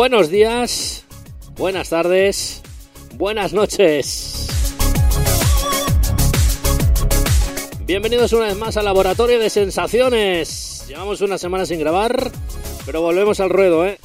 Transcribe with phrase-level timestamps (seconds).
[0.00, 1.04] Buenos días,
[1.56, 2.62] buenas tardes,
[3.16, 4.48] buenas noches.
[7.84, 10.86] Bienvenidos una vez más al Laboratorio de Sensaciones.
[10.88, 12.32] Llevamos una semana sin grabar,
[12.86, 13.98] pero volvemos al ruedo, ¿eh?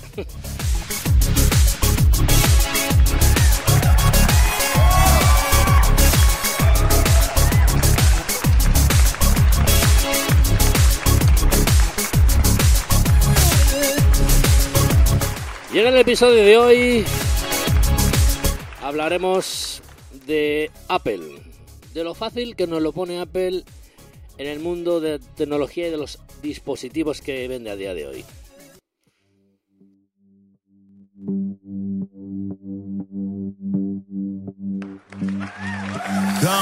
[15.75, 17.05] Y en el episodio de hoy
[18.81, 19.81] hablaremos
[20.25, 21.19] de Apple,
[21.93, 23.65] de lo fácil que nos lo pone Apple
[24.37, 28.23] en el mundo de tecnología y de los dispositivos que vende a día de hoy.
[33.45, 33.53] Come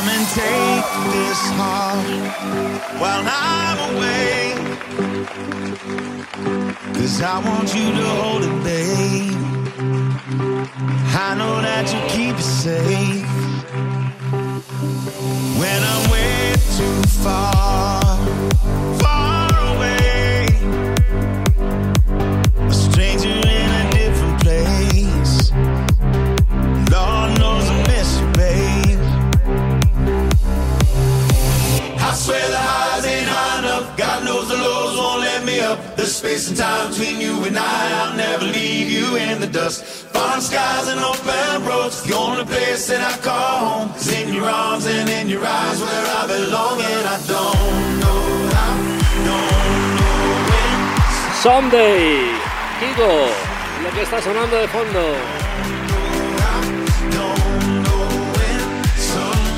[0.09, 2.05] and take this heart
[2.99, 4.53] while I'm away.
[6.93, 9.31] Cause I want you to hold it, babe.
[11.15, 13.29] I know that you keep it safe.
[15.57, 18.82] When I'm went too far.
[40.43, 42.03] Skies and open roads.
[42.03, 45.79] The only place that I call home is in your arms and in your eyes
[45.79, 46.81] where I belong.
[46.81, 48.21] And I don't know
[48.57, 48.73] how,
[50.49, 50.71] when.
[51.41, 52.35] Someday,
[52.79, 53.13] Kigo,
[53.83, 55.03] lo que está sonando de fondo.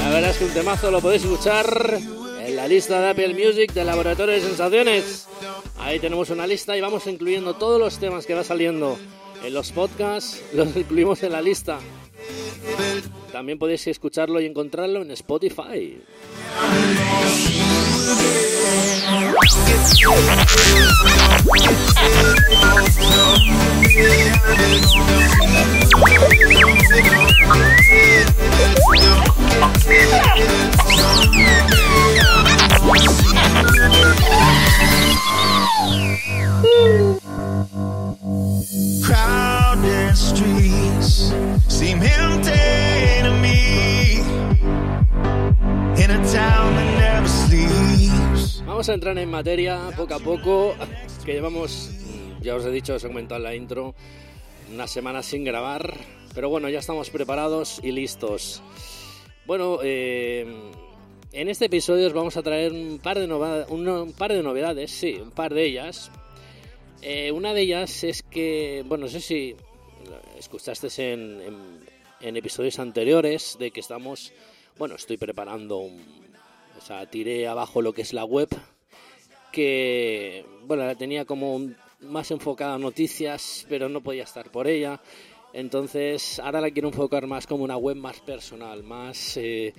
[0.02, 1.98] La verdad es que un temazo lo podéis escuchar
[2.46, 5.28] en la lista de Apple Music del Laboratorio de Sensaciones.
[5.80, 8.98] Ahí tenemos una lista y vamos incluyendo todos los temas que va saliendo
[9.46, 11.80] en los podcasts, los incluimos en la lista.
[13.32, 16.02] También podéis escucharlo y encontrarlo en Spotify.
[48.66, 50.76] Vamos a entrar en materia poco a poco,
[51.26, 51.92] que llevamos,
[52.42, 53.96] ya os he dicho, os he comentado en la intro,
[54.74, 55.94] una semana sin grabar,
[56.34, 58.62] pero bueno, ya estamos preparados y listos.
[59.46, 60.46] Bueno, eh,
[61.36, 65.16] en este episodio os vamos a traer un par de, un par de novedades, sí,
[65.22, 66.10] un par de ellas.
[67.02, 69.54] Eh, una de ellas es que, bueno, no sé si
[70.40, 71.82] escuchaste en,
[72.22, 74.32] en, episodios anteriores de que estamos,
[74.78, 76.02] bueno, estoy preparando, un,
[76.78, 78.48] o sea, tiré abajo lo que es la web,
[79.52, 81.70] que, bueno, la tenía como
[82.00, 85.02] más enfocada a noticias, pero no podía estar por ella.
[85.52, 89.36] Entonces, ahora la quiero enfocar más como una web más personal, más...
[89.36, 89.74] Eh,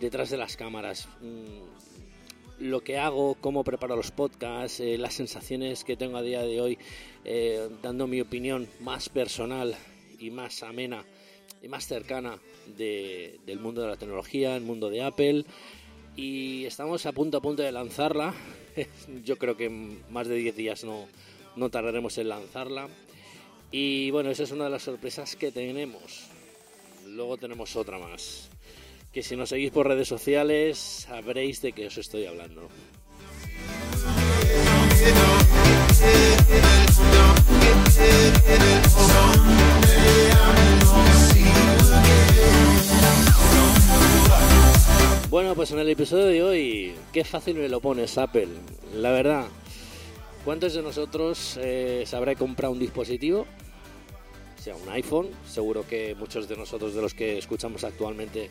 [0.00, 1.08] detrás de las cámaras.
[1.20, 6.42] Mm, lo que hago, cómo preparo los podcasts, eh, las sensaciones que tengo a día
[6.42, 6.78] de hoy,
[7.24, 9.76] eh, dando mi opinión más personal
[10.18, 11.04] y más amena
[11.62, 12.38] y más cercana
[12.76, 15.44] del mundo de la tecnología, el mundo de Apple.
[16.16, 18.34] Y estamos a punto a punto de lanzarla.
[19.24, 21.06] Yo creo que en más de 10 días no,
[21.56, 22.88] no tardaremos en lanzarla.
[23.72, 26.26] Y bueno, esa es una de las sorpresas que tenemos.
[27.06, 28.49] Luego tenemos otra más
[29.12, 32.68] que si nos seguís por redes sociales sabréis de qué os estoy hablando.
[45.28, 48.48] Bueno, pues en el episodio de hoy, qué fácil me lo pones Apple.
[48.94, 49.46] La verdad,
[50.44, 52.34] ¿cuántos de nosotros eh, se habrá
[52.70, 53.46] un dispositivo?
[54.60, 58.50] sea un iPhone, seguro que muchos de nosotros de los que escuchamos actualmente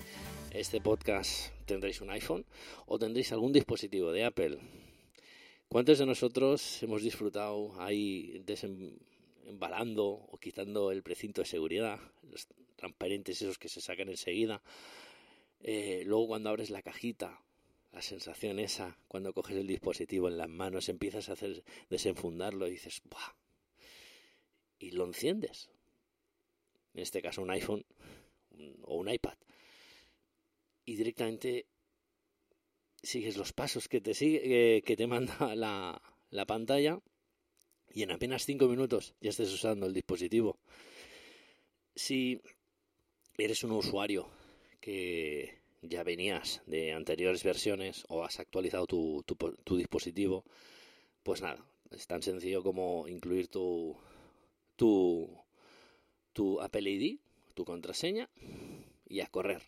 [0.54, 2.46] este podcast tendréis un iPhone
[2.88, 4.58] o tendréis algún dispositivo de Apple.
[5.68, 13.42] ¿Cuántos de nosotros hemos disfrutado ahí desembalando o quitando el precinto de seguridad, los transparentes
[13.42, 14.64] esos que se sacan enseguida?
[15.62, 17.44] Eh, luego cuando abres la cajita,
[17.92, 22.72] la sensación esa, cuando coges el dispositivo en las manos, empiezas a hacer desenfundarlo y
[22.72, 23.36] dices, ¡buah!
[24.80, 25.70] Y lo enciendes.
[26.96, 27.86] En este caso un iPhone
[28.82, 29.38] o un iPad
[30.90, 31.68] y directamente
[33.04, 36.02] sigues los pasos que te, sigue, que te manda la,
[36.32, 37.00] la pantalla
[37.94, 40.58] y en apenas cinco minutos ya estés usando el dispositivo.
[41.96, 42.42] Si
[43.38, 44.32] eres un usuario
[44.82, 49.24] que ya venías de anteriores versiones o has actualizado tu,
[49.64, 50.44] tu, dispositivo,
[51.22, 53.96] pues nada, es tan sencillo como incluir tu,
[54.76, 55.38] tu,
[56.34, 57.20] tu Apple ID,
[57.54, 58.28] tu contraseña
[59.08, 59.62] y a correr.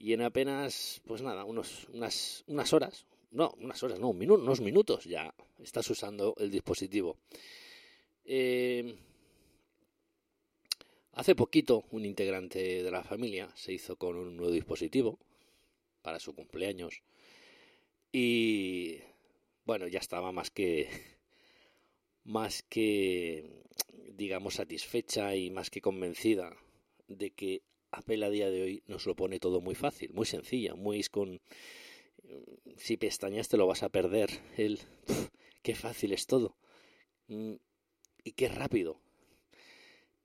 [0.00, 5.04] Y en apenas, pues nada, unos, unas, unas horas, no, unas horas, no, unos minutos
[5.04, 7.16] ya estás usando el dispositivo.
[8.24, 8.94] Eh,
[11.14, 15.18] hace poquito un integrante de la familia se hizo con un nuevo dispositivo
[16.00, 17.02] para su cumpleaños
[18.12, 18.98] y
[19.64, 20.88] bueno, ya estaba más que
[22.24, 23.64] más que
[24.16, 26.56] digamos satisfecha y más que convencida
[27.08, 30.74] de que Apple a día de hoy nos lo pone todo muy fácil, muy sencilla,
[30.74, 31.40] muy con
[32.76, 34.30] si pestañas te lo vas a perder.
[34.56, 34.80] El,
[35.62, 36.56] qué fácil es todo.
[37.28, 37.54] Mm,
[38.24, 39.00] y qué rápido.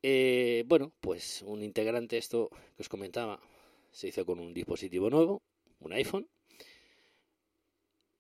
[0.02, 3.40] Eh, bueno, pues un integrante, esto que os comentaba,
[3.92, 5.42] se hizo con un dispositivo nuevo,
[5.80, 6.28] un iPhone,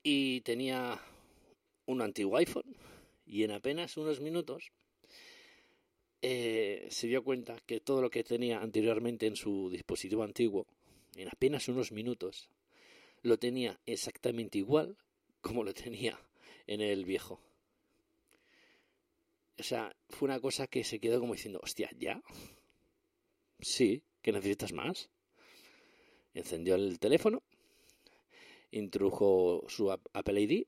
[0.01, 1.01] y tenía
[1.85, 2.77] un antiguo iPhone,
[3.25, 4.71] y en apenas unos minutos
[6.25, 10.65] eh, se dio cuenta que todo lo que tenía anteriormente en su dispositivo antiguo,
[11.17, 12.49] en apenas unos minutos,
[13.23, 14.95] lo tenía exactamente igual
[15.41, 16.17] como lo tenía
[16.65, 17.41] en el viejo.
[19.59, 22.23] O sea, fue una cosa que se quedó como diciendo, hostia, ¿ya?
[23.59, 25.09] Sí, ¿que necesitas más?
[26.33, 27.43] Encendió el teléfono,
[28.71, 30.67] introdujo su Apple ID,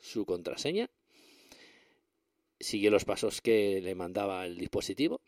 [0.00, 0.90] su contraseña,
[2.64, 5.20] siguió los pasos que le mandaba el dispositivo,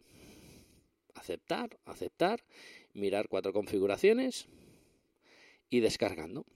[1.15, 2.43] aceptar, aceptar,
[2.95, 4.49] mirar cuatro configuraciones,
[5.71, 6.47] y descargando.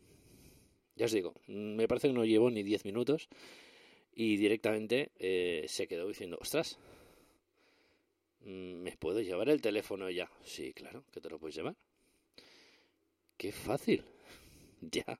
[0.96, 3.28] Ya os digo, me parece que no llevo ni 10 minutos
[4.14, 6.78] y directamente eh, se quedó diciendo, ostras,
[8.40, 10.30] ¿me puedo llevar el teléfono ya?
[10.44, 11.76] Sí, claro, que te lo puedes llevar.
[13.36, 14.04] Qué fácil.
[14.80, 15.18] ya.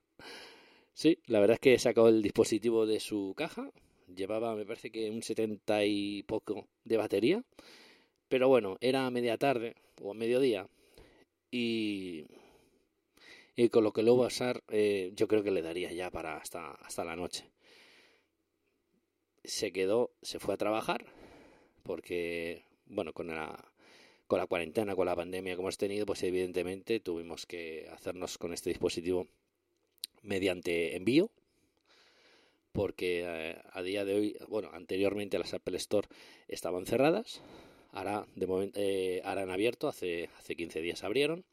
[0.93, 3.71] Sí, la verdad es que he sacado el dispositivo de su caja.
[4.15, 7.43] Llevaba, me parece que un 70 y poco de batería.
[8.29, 10.67] Pero bueno, era a media tarde o a mediodía.
[11.51, 12.25] Y
[13.55, 16.09] y con lo que lo voy a usar eh, yo creo que le daría ya
[16.09, 17.49] para hasta, hasta la noche.
[19.43, 21.05] Se quedó, se fue a trabajar
[21.83, 23.71] porque, bueno, con la,
[24.27, 28.53] con la cuarentena, con la pandemia que hemos tenido, pues evidentemente tuvimos que hacernos con
[28.53, 29.27] este dispositivo
[30.21, 31.29] mediante envío
[32.71, 36.07] porque eh, a día de hoy, bueno, anteriormente las Apple Store
[36.47, 37.41] estaban cerradas,
[37.91, 41.45] ahora, de momento, eh, ahora han abierto, hace, hace 15 días abrieron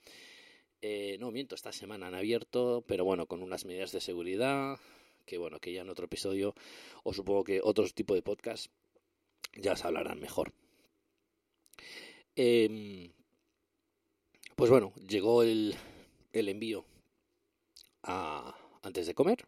[0.80, 4.78] eh, no, miento, esta semana han abierto, pero bueno, con unas medidas de seguridad,
[5.26, 6.54] que bueno, que ya en otro episodio,
[7.02, 8.70] o supongo que otros tipo de podcast,
[9.56, 10.52] ya se hablarán mejor.
[12.36, 13.12] Em,
[14.54, 15.74] pues bueno, llegó el,
[16.32, 16.84] el envío
[18.02, 19.46] a, antes de comer.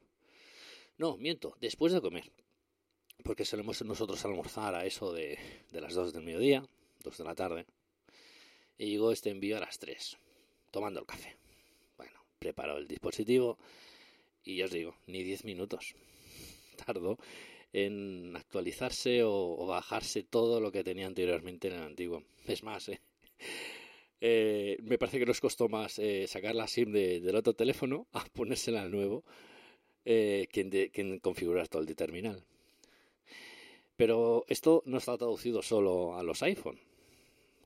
[1.01, 2.31] No, miento, después de comer.
[3.25, 5.39] Porque solemos nosotros almorzar a eso de,
[5.73, 6.63] de las 2 del mediodía,
[7.03, 7.65] 2 de la tarde.
[8.77, 10.19] Y llegó este envío a las 3
[10.71, 11.39] tomando el café.
[11.97, 13.57] Bueno, preparó el dispositivo
[14.45, 15.95] y ya os digo, ni 10 minutos
[16.85, 17.17] tardó
[17.73, 22.25] en actualizarse o, bajarse todo lo que tenía anteriormente en el antiguo.
[22.45, 23.01] Es más, eh,
[24.21, 28.23] eh, me parece que nos costó más eh, sacar la SIM del otro teléfono a
[28.27, 29.25] ponérsela al nuevo
[30.11, 32.43] que en, configurar todo el terminal.
[33.97, 36.81] Pero esto no está traducido solo a los iPhone.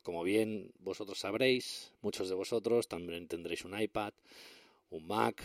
[0.02, 4.12] Como bien vosotros sabréis, muchos de vosotros también tendréis un iPad,
[4.90, 5.42] un Mac,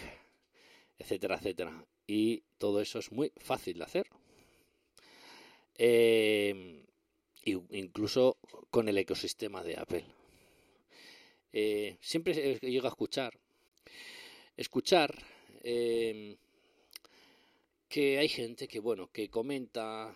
[0.97, 1.85] etcétera, etcétera.
[2.07, 4.07] Y todo eso es muy fácil de hacer.
[5.77, 6.83] Eh,
[7.45, 8.37] incluso
[8.69, 10.05] con el ecosistema de Apple.
[11.53, 13.33] Eh, siempre llego a escuchar,
[14.57, 15.15] escuchar
[15.63, 16.35] eh,
[17.89, 20.15] que hay gente que, bueno, que comenta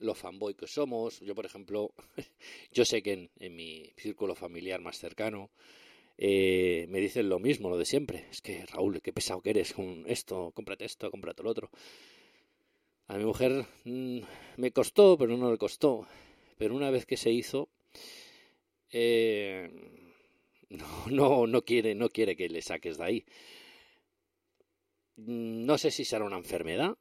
[0.00, 1.20] lo fanboy que somos.
[1.20, 1.92] Yo, por ejemplo,
[2.72, 5.50] yo sé que en, mi círculo familiar más cercano
[6.18, 8.26] eh, me dicen lo mismo, lo de siempre.
[8.30, 11.70] Es que, Raúl, qué pesado que eres con esto, cómprate esto, cómprate lo otro.
[13.08, 14.20] A mi mujer mm,
[14.56, 16.06] me costó, pero no le costó.
[16.58, 17.68] Pero una vez que se hizo,
[18.92, 19.70] eh,
[20.68, 23.24] no, no, no, quiere, no quiere que le saques de ahí.
[25.26, 26.96] Mm, no sé si será una enfermedad,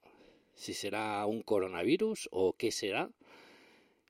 [0.53, 3.09] si será un coronavirus o qué será.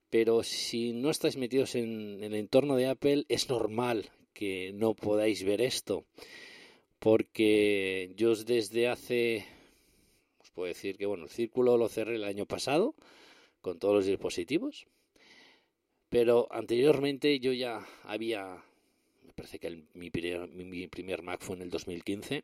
[0.10, 5.44] Pero si no estáis metidos en, el entorno de Apple, es normal que no podáis
[5.44, 6.06] ver esto.
[7.00, 9.46] Porque yo desde hace,
[10.42, 12.96] os puedo decir que bueno, el círculo lo cerré el año pasado,
[13.62, 14.88] con todos los dispositivos.
[16.10, 18.64] Pero anteriormente yo ya había,
[19.24, 20.10] me parece que mi,
[20.66, 22.44] mi, primer Mac fue en el 2015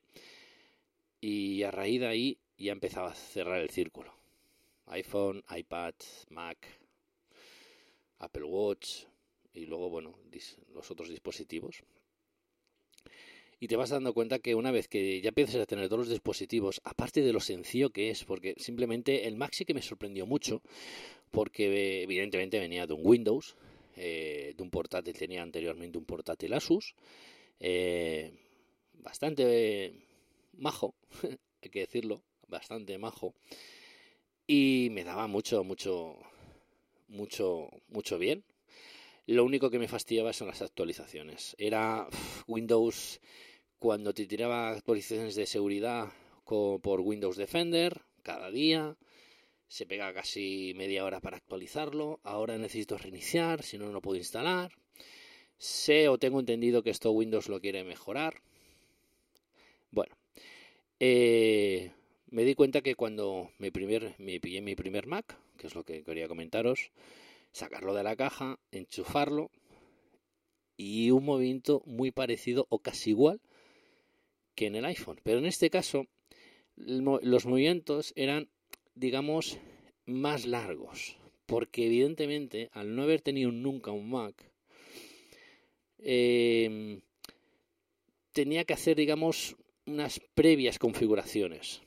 [1.28, 4.14] y a raíz de ahí ya empezaba a cerrar el círculo.
[4.86, 5.96] iPhone, iPad,
[6.30, 6.68] Mac,
[8.20, 9.06] Apple Watch
[9.52, 10.14] y luego, bueno,
[10.72, 11.82] los otros dispositivos.
[13.60, 16.10] Y te vas dando cuenta que una vez que ya empiezas a tener todos los
[16.10, 20.28] dispositivos, aparte de lo sencillo que es, porque simplemente el Mac sí que me sorprendió
[20.28, 20.62] mucho,
[21.32, 23.56] porque evidentemente venía de un Windows,
[23.96, 26.94] eh, de un portátil, tenía anteriormente un portátil Asus,
[27.60, 28.32] eh,
[28.94, 30.05] bastante
[30.58, 30.96] majo,
[31.62, 33.34] hay que decirlo, bastante majo,
[34.48, 36.18] y me daba mucho, mucho,
[37.08, 38.44] mucho, mucho bien.
[39.28, 41.56] Lo único que me fastidiaba son las actualizaciones.
[41.58, 42.08] Era
[42.46, 43.20] Windows
[43.80, 46.12] cuando te tiraba actualizaciones de seguridad
[46.44, 48.98] por Windows Defender cada día
[49.68, 54.72] se pega casi media hora para actualizarlo, ahora necesito reiniciar, si no, no puedo instalar.
[55.58, 58.42] Sé o tengo entendido que esto Windows lo quiere mejorar.
[61.00, 61.92] Eh,
[62.30, 65.84] me di cuenta que cuando me, primer, me pillé mi primer Mac, que es lo
[65.84, 66.92] que quería comentaros,
[67.52, 69.52] sacarlo de la caja, enchufarlo
[70.78, 73.42] y un movimiento muy parecido o casi igual
[74.56, 75.20] que en el iPhone.
[75.24, 76.08] Pero en este caso,
[76.76, 78.50] los movimientos eran
[78.96, 79.58] digamos,
[80.06, 81.18] más largos.
[81.46, 84.34] Porque evidentemente, al no haber tenido nunca un Mac,
[86.00, 87.02] em,
[88.32, 91.82] tenía que hacer, digamos, unas previas configuraciones.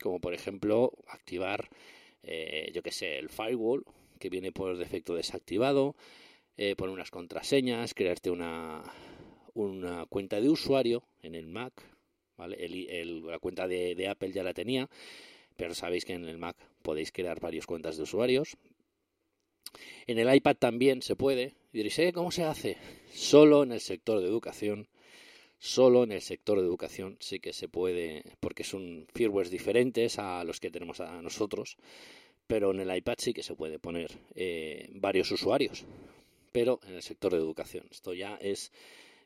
[0.00, 1.68] Como por ejemplo, activar,
[2.22, 3.84] eh, yo que sé, el firewall,
[4.18, 5.96] que viene por defecto desactivado,
[6.56, 8.82] eh, poner unas contraseñas, crearte una,
[9.54, 11.72] una cuenta de usuario en el Mac,
[12.36, 12.56] ¿vale?
[13.04, 14.88] la cuenta de Apple ya la tenía,
[15.56, 18.56] pero sabéis que en el Mac podéis crear varias cuentas de usuarios.
[20.06, 21.54] En el iPad también se puede.
[21.72, 22.12] Y diréis, ¿eh?
[22.12, 22.76] ¿cómo se hace?
[23.12, 24.88] Solo en el sector de educación.
[25.66, 30.44] Solo en el sector de educación sí que se puede, porque son firmwares diferentes a
[30.44, 31.76] los que tenemos a nosotros.
[32.46, 35.84] Pero en el iPad sí que se puede poner eh, varios usuarios.
[36.52, 37.88] Pero en el sector de educación.
[37.90, 38.70] Esto ya es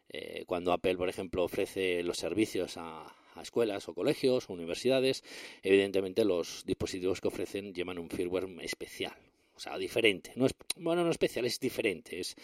[0.09, 5.23] eh, cuando Apple, por ejemplo, ofrece los servicios a, a escuelas o colegios o universidades,
[5.63, 9.15] evidentemente los dispositivos que ofrecen llevan un firmware especial,
[9.61, 10.33] o sea, diferente.
[10.37, 12.35] No es, bueno, no especial, es diferente, es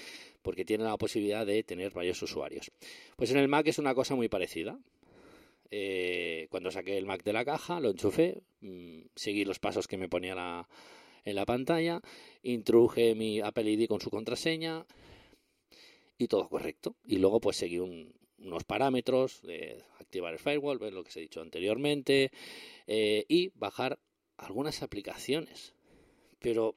[0.42, 2.70] porque tiene la posibilidad de tener varios usuarios.
[3.16, 4.78] Pues en el Mac es una cosa muy parecida.
[5.70, 9.96] Eh, cuando saqué el Mac de la caja, lo enchufé, mm, seguí los pasos que
[9.96, 10.68] me ponía
[11.24, 12.02] en la pantalla,
[12.42, 14.84] introduje mi Apple ID con su contraseña
[16.18, 16.96] y todo correcto.
[17.06, 21.20] Y luego pues seguí un, unos parámetros, de activar el firewall, ver lo que se
[21.20, 22.30] ha dicho anteriormente,
[22.86, 23.98] eh, y bajar
[24.36, 25.75] algunas aplicaciones.
[26.38, 26.74] Pero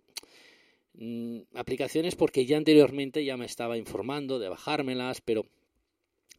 [0.93, 5.45] mm, aplicaciones porque ya anteriormente ya me estaba informando de bajármelas, pero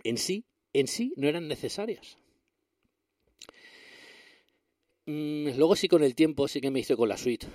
[0.05, 2.17] en sí, en sí no eran necesarias.
[5.07, 7.47] Mm, luego sí con el tiempo sí que me hice con la suite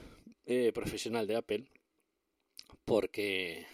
[0.46, 1.66] eh, profesional de Apple,
[2.86, 3.66] porque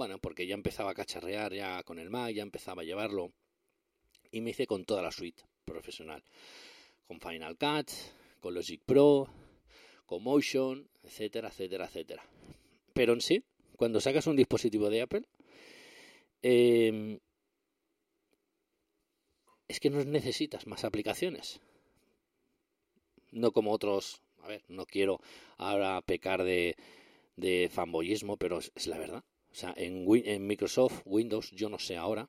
[0.00, 3.34] bueno, porque ya empezaba a cacharrear ya con el Mac, ya empezaba a llevarlo.
[4.32, 6.24] Y me hice con toda la suite profesional.
[7.06, 7.90] Con Final Cut,
[8.40, 9.28] con Logic Pro,
[10.10, 12.24] con Motion, etcétera, etcétera, etcétera.
[12.92, 13.44] Pero en sí,
[13.76, 15.22] cuando sacas un dispositivo de Apple,
[16.42, 17.20] em,
[19.68, 21.60] es que no necesitas más aplicaciones.
[23.30, 25.20] No como otros, a ver, no quiero
[25.58, 26.74] ahora pecar de,
[27.36, 29.22] de fanboyismo, pero es la verdad.
[29.52, 32.28] O sea, en, en Microsoft Windows, yo no sé ahora,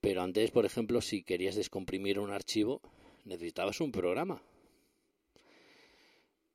[0.00, 2.80] pero antes, por ejemplo, si querías descomprimir un archivo,
[3.26, 4.42] necesitabas un programa.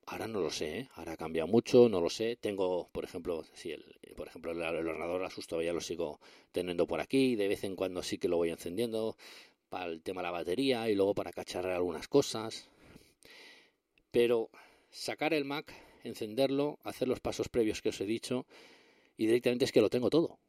[0.09, 0.89] Ahora no lo sé, ¿eh?
[0.95, 2.37] ahora ha cambiado mucho, no lo sé.
[2.37, 3.83] Tengo, por ejemplo, si el,
[4.15, 6.21] por ejemplo, el, ordenador Asus todavía lo sigo
[6.53, 9.17] teniendo por aquí, de vez en cuando sí que lo voy encendiendo
[9.67, 12.69] para el tema de la batería y luego para cacharrar algunas cosas.
[14.09, 14.49] Pero
[14.89, 15.73] sacar el Mac,
[16.05, 18.45] encenderlo, hacer los pasos previos que os he dicho,
[19.17, 20.39] y directamente es que lo tengo todo.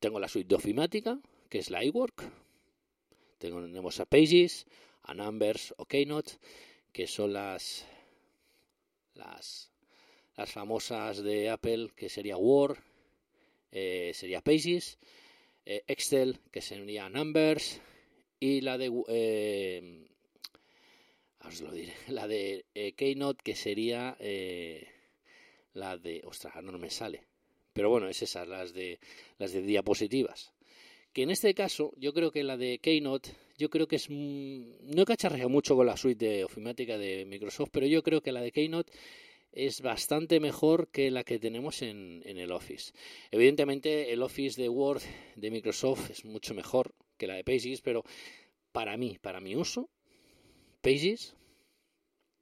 [0.00, 2.28] Tengo la suite de ofimática, que es la iWork.
[3.38, 4.66] Tenemos a Pages,
[5.02, 6.32] a Numbers o Keynote,
[6.92, 7.86] que son las,
[9.14, 9.72] las,
[10.36, 12.78] las famosas de Apple, que sería Word,
[13.72, 14.98] eh, sería Pages,
[15.64, 17.80] eh, Excel, que sería Numbers,
[18.38, 20.06] y la de eh,
[21.44, 22.64] os lo diré, la de
[22.96, 24.16] Keynote, que sería
[25.74, 27.24] la de, ostras, no me sale.
[27.72, 28.98] Pero bueno, es esas, las de,
[29.38, 30.52] las de diapositivas,
[31.12, 34.08] Que en este caso, yo creo que la de Keynote, yo creo que es.
[34.10, 38.32] No he cacharreado mucho con la suite de ofimática de Microsoft, pero yo creo que
[38.32, 38.92] la de Keynote
[39.52, 42.92] es bastante mejor que la que tenemos en, en, el Office.
[43.32, 45.02] Evidentemente, el Office de Word
[45.34, 48.04] de Microsoft es mucho mejor que la de Pages, pero
[48.70, 49.90] para mí, para mi uso,
[50.80, 51.34] Pages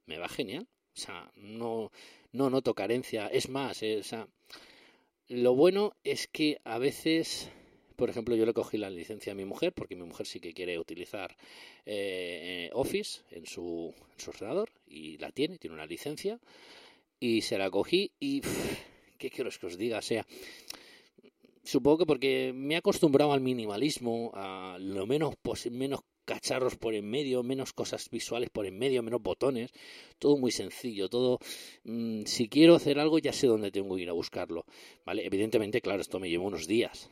[0.05, 0.67] me va genial.
[0.95, 1.91] O sea, no,
[2.31, 3.27] no noto carencia.
[3.27, 4.27] Es más, eh, o sea,
[5.27, 7.51] lo bueno es que a veces
[7.99, 10.53] por ejemplo, yo le cogí la licencia a mi mujer, porque mi mujer sí que
[10.53, 11.35] quiere utilizar
[11.85, 13.93] eh, Office en su,
[14.25, 16.39] ordenador y la tiene, tiene una licencia,
[17.19, 18.41] y se la cogí y...
[19.17, 20.01] ¿Qué quiero que os diga?
[20.01, 20.25] Sea,
[21.61, 25.35] supongo que porque me he acostumbrado al minimalismo, a lo menos,
[25.69, 29.71] menos cacharros por en medio, menos cosas visuales por en medio, menos botones,
[30.19, 31.39] todo muy sencillo, todo
[31.83, 34.63] mm, si quiero hacer algo ya sé dónde tengo que ir a buscarlo,
[35.05, 35.25] ¿vale?
[35.25, 37.09] Evidentemente, claro, esto me lleva unos días,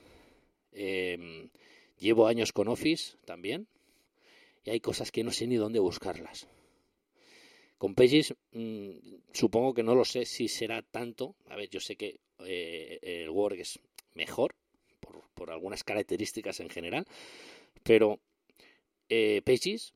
[0.80, 1.50] Em,
[1.98, 3.68] llevo años con Office también
[4.64, 6.48] y hay cosas que no sé ni dónde buscarlas.
[7.80, 8.90] Con Pages mm,
[9.34, 11.36] supongo que no lo sé si será tanto.
[11.48, 13.80] A ver, yo sé que eh, el Word es
[14.14, 14.54] mejor
[15.00, 17.08] por, por, algunas características en general,
[17.82, 18.20] pero
[19.10, 19.96] eh, Pages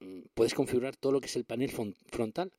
[0.00, 1.70] mm, puedes configurar todo lo que es el panel
[2.10, 2.52] frontal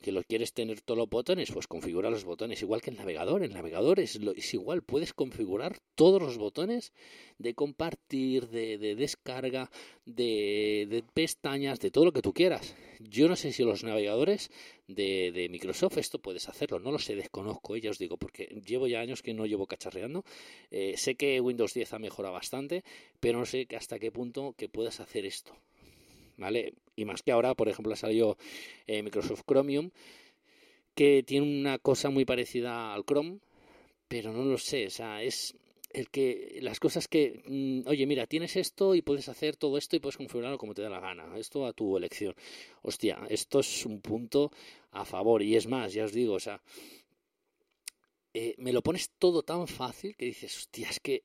[0.00, 3.42] que lo quieres tener todos los botones, pues configura los botones, igual que el navegador.
[3.42, 6.92] El navegador es, es igual, puedes configurar todos los botones
[7.38, 9.70] de compartir, de, descarga,
[10.04, 12.74] de, pestañas, de todo lo que tú quieras.
[12.98, 14.50] Yo no sé si los navegadores
[14.88, 19.00] de, Microsoft esto puedes hacerlo, no lo sé, desconozco, ya os digo, porque llevo ya
[19.00, 20.24] años que no llevo cacharreando.
[20.70, 22.82] Eh, sé que Windows 10 ha mejorado bastante,
[23.20, 25.54] pero no sé hasta qué punto que puedas hacer esto.
[26.36, 26.74] ¿Vale?
[26.94, 28.36] Y más que ahora, por ejemplo, ha salido
[28.86, 29.90] eh, Microsoft Chromium,
[30.94, 33.38] que tiene una cosa muy parecida al Chrome,
[34.08, 35.54] pero no lo sé, o sea, es
[35.92, 39.96] el que las cosas que, mm, oye, mira, tienes esto y puedes hacer todo esto
[39.96, 42.34] y puedes configurarlo como te da la gana, esto a tu elección.
[42.82, 44.52] Hostia, esto es un punto
[44.90, 46.60] a favor y es más, ya os digo, o sea,
[48.34, 51.22] eh, me lo pones todo tan fácil que dices, hostia, es que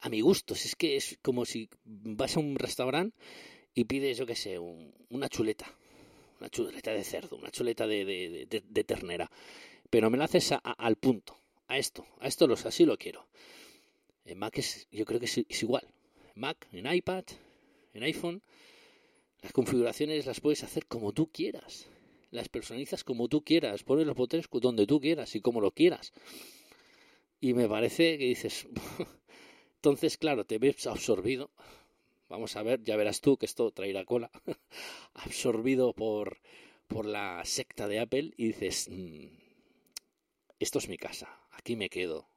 [0.00, 3.16] a mi gusto, es que es como si vas a un restaurante
[3.76, 5.70] y pides, yo qué sé, una chuleta,
[6.40, 9.30] una chuleta de cerdo, una chuleta de, de, ternera,
[9.90, 13.26] pero me la haces al punto, a esto, a esto los, así lo quiero.
[14.24, 15.86] En Mac es, yo creo que es, igual.
[16.34, 17.24] Mac, en iPad,
[17.92, 18.42] en iPhone,
[19.42, 21.90] las configuraciones las puedes hacer como tú quieras.
[22.30, 26.14] Las personalizas como tú quieras, pones los botones donde tú quieras y como lo quieras.
[27.42, 28.66] Y me parece que dices,
[29.76, 31.50] entonces, claro, te ves absorbido
[32.28, 34.30] Vamos a ver, ya verás tú que esto traerá cola,
[35.14, 36.40] absorbido por,
[36.88, 39.26] por la secta de Apple y dices, mm,
[40.58, 42.28] esto es mi casa, aquí me quedo,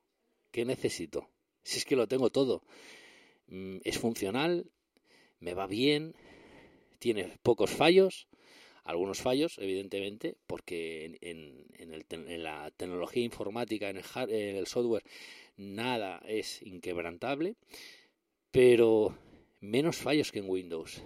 [0.52, 1.30] ¿qué necesito?
[1.64, 2.62] Si es que lo tengo todo,
[3.48, 4.70] mm, es funcional,
[5.40, 6.16] me va bien,
[7.00, 8.28] tiene pocos fallos,
[8.84, 15.04] algunos fallos, evidentemente, porque en, en, la tecnología informática, en el, en el software,
[15.58, 17.56] nada es inquebrantable,
[18.52, 19.16] pero
[19.60, 21.02] menos fallos que en Windows.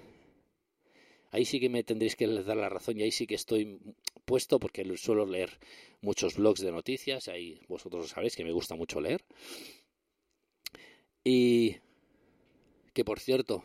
[1.32, 3.80] Ahí sí que me tendréis que dar la razón y ahí sí que estoy
[4.26, 5.60] puesto porque suelo leer
[6.02, 9.24] muchos blogs de noticias, ahí vosotros sabéis que me gusta mucho leer.
[11.24, 11.78] Y
[12.94, 13.64] que por cierto,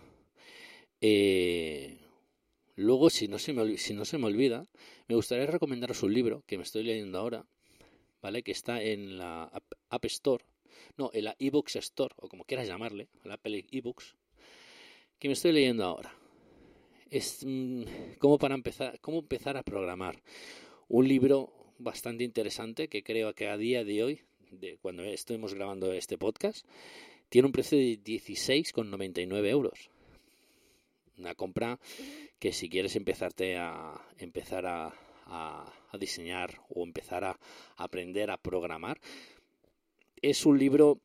[1.01, 1.99] eh,
[2.77, 4.67] luego si no, se me, si no se me olvida,
[5.07, 7.45] me gustaría recomendaros un libro que me estoy leyendo ahora,
[8.23, 8.43] ¿vale?
[8.43, 9.45] Que está en la
[9.91, 10.45] App Store,
[10.97, 14.17] no, en la eBooks Store, o como quieras llamarle, la Apple eBooks,
[15.19, 16.15] que me estoy leyendo ahora.
[17.11, 17.83] Es mm,
[18.19, 20.23] cómo para empezar, cómo empezar a programar.
[20.89, 25.93] Un libro bastante interesante que creo que a día de hoy, de cuando estemos grabando
[25.93, 26.67] este podcast,
[27.29, 29.91] tiene un precio de 16,99 euros.
[31.17, 31.79] Una compra
[32.39, 34.95] que si quieres empezarte a empezar a,
[35.27, 37.39] a diseñar o empezar a
[37.77, 39.01] aprender a programar,
[40.23, 41.01] es un libro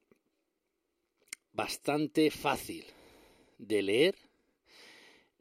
[1.52, 2.86] bastante fácil
[3.67, 4.15] de leer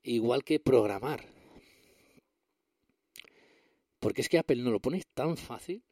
[0.02, 1.26] igual que programar.
[4.00, 5.82] Porque es que Apple no lo pone tan fácil,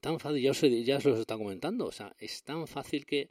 [0.00, 3.28] tan fácil, ya os, ya os lo está comentando, o sea, es tan fácil que,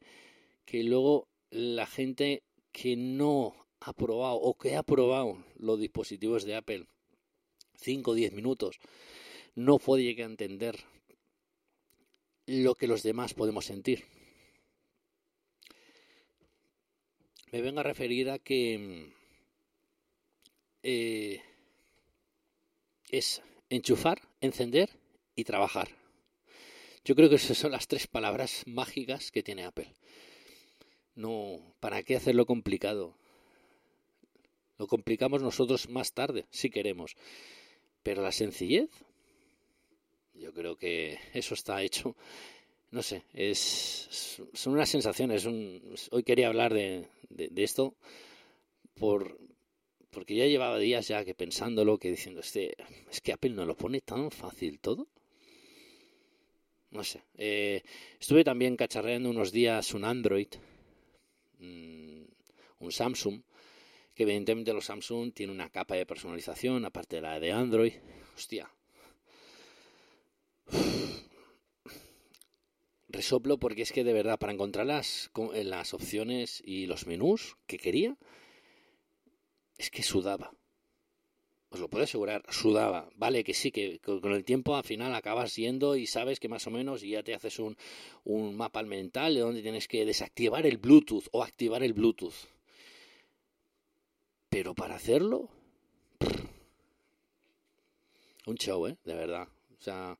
[0.65, 6.55] que luego la gente que no ha probado o que ha probado los dispositivos de
[6.55, 6.85] Apple
[7.75, 8.79] 5 o 10 minutos
[9.55, 10.79] no puede llegar a entender
[12.45, 14.05] lo que los demás podemos sentir.
[17.51, 19.11] Me vengo a referir a que
[20.83, 21.41] eh,
[23.09, 24.89] es enchufar, encender
[25.35, 25.89] y trabajar.
[27.03, 29.93] Yo creo que esas son las tres palabras mágicas que tiene Apple.
[31.15, 33.15] No, ¿para qué hacerlo complicado?
[34.77, 37.15] Lo complicamos nosotros más tarde, si queremos.
[38.01, 38.89] Pero la sencillez,
[40.33, 42.15] yo creo que eso está hecho.
[42.91, 45.45] No sé, es, son unas sensaciones.
[45.45, 47.95] hoy quería hablar de, de, esto
[48.95, 49.39] por,
[50.09, 52.75] porque ya llevaba días ya que pensándolo, que diciendo, este,
[53.09, 55.07] es que Apple no lo pone tan fácil todo.
[56.89, 57.23] No sé.
[57.37, 57.81] Eh,
[58.19, 60.49] estuve también cacharreando unos días un Android,
[61.59, 62.23] mm,
[62.79, 63.41] un Samsung,
[64.13, 67.93] que evidentemente los Samsung tiene una capa de personalización, aparte de la de Android.
[68.35, 68.69] Hostia.
[73.11, 77.77] Resoplo porque es que de verdad, para encontrar las, las opciones y los menús que
[77.77, 78.17] quería,
[79.77, 80.53] es que sudaba.
[81.69, 83.09] Os lo puedo asegurar, sudaba.
[83.15, 86.67] Vale, que sí, que con el tiempo al final acabas yendo y sabes que más
[86.67, 87.77] o menos ya te haces un,
[88.25, 92.35] un mapa mental de donde tienes que desactivar el Bluetooth o activar el Bluetooth.
[94.49, 95.49] Pero para hacerlo,
[98.45, 98.97] un show, ¿eh?
[99.05, 99.47] De verdad.
[99.79, 100.19] O sea,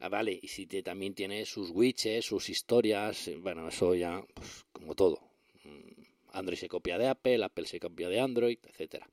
[0.00, 4.24] ah, vale, y si te, también tiene sus widgets, sus historias, eh, bueno, eso ya,
[4.34, 5.20] pues como todo.
[5.64, 6.02] Mm,
[6.32, 9.08] Android se copia de Apple, Apple se copia de Android, etcétera.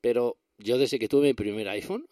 [0.00, 2.06] Pero yo desde que tuve mi primer iPhone,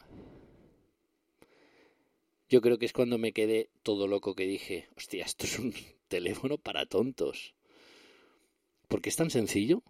[2.49, 5.75] yo creo que es cuando me quedé todo loco que dije, hostia, esto es un
[6.09, 7.55] teléfono para tontos.
[8.89, 9.83] Porque es tan sencillo.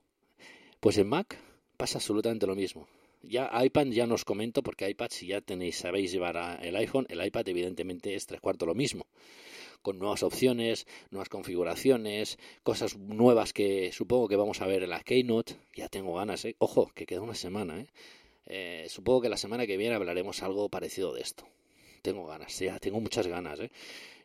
[0.81, 1.38] Pues en Mac
[1.77, 2.88] pasa absolutamente lo mismo.
[3.22, 7.07] Ya iPad ya no os comento porque iPad si ya tenéis, sabéis llevar el iPhone,
[7.09, 9.07] el iPad evidentemente es tres cuartos lo mismo
[9.83, 15.00] con nuevas opciones, nuevas configuraciones, cosas nuevas que supongo que vamos a ver en la
[15.00, 15.57] Keynote.
[15.74, 16.57] Ya tengo ganas, ¿eh?
[16.59, 17.87] Ojo, que queda una semana, ¿eh?
[18.46, 18.87] ¿eh?
[18.88, 21.46] supongo que la semana que viene hablaremos algo parecido de esto.
[22.02, 23.70] Tengo ganas, ya tengo muchas ganas, ¿eh?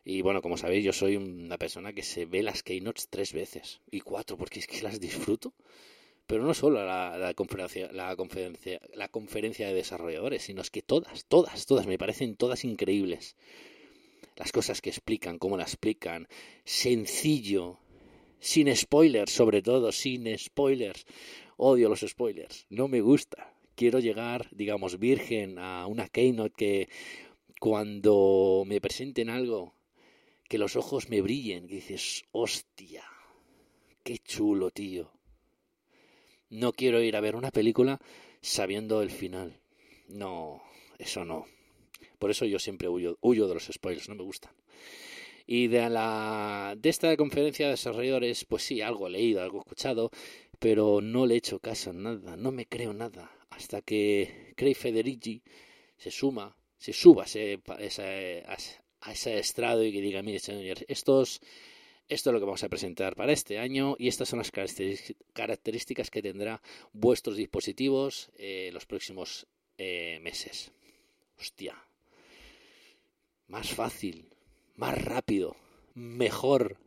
[0.04, 3.80] Y bueno, como sabéis, yo soy una persona que se ve las Keynotes tres veces
[3.90, 5.54] y cuatro, porque es que las disfruto
[6.26, 11.24] pero no solo la, conferencia, la, conferencia, la conferencia de desarrolladores, sino es que todas,
[11.26, 13.36] todas, todas, me parecen todas increíbles
[14.36, 16.28] las cosas que explican, cómo las explican,
[16.64, 17.78] sencillo,
[18.40, 21.06] sin spoilers, sobre todo, sin spoilers.
[21.56, 23.54] Odio los spoilers, no me gusta.
[23.76, 26.88] Quiero llegar, digamos, virgen a una keynote que
[27.60, 29.74] cuando me presenten algo,
[30.48, 33.04] que los ojos me brillen, que dices, hostia,
[34.02, 35.13] qué chulo, tío.
[36.50, 38.00] No quiero ir a ver una película
[38.40, 39.60] sabiendo el final.
[40.08, 40.62] No,
[40.98, 41.46] eso no.
[42.18, 44.52] Por eso yo siempre huyo, de los spoilers, no me gustan.
[45.46, 49.60] Y de, la, de esta conferencia de desarrolladores, pues sí, algo he leído, algo he
[49.60, 50.10] escuchado,
[50.58, 53.30] pero no le he hecho caso nada, no me creo nada.
[53.50, 55.42] Hasta que Craig Federici
[55.96, 58.42] se suma, se suba a ese,
[59.00, 61.40] a ese estrado y que diga, mire, señor, estos,
[62.08, 64.52] esto es lo que vamos a presentar para este año y estas son las
[65.32, 66.60] características que tendrá
[66.92, 69.46] vuestros dispositivos eh, los próximos
[69.78, 70.72] eh, meses.
[71.38, 71.76] Hostia,
[73.48, 74.28] más fácil,
[74.76, 75.56] más rápido,
[75.94, 76.78] mejor.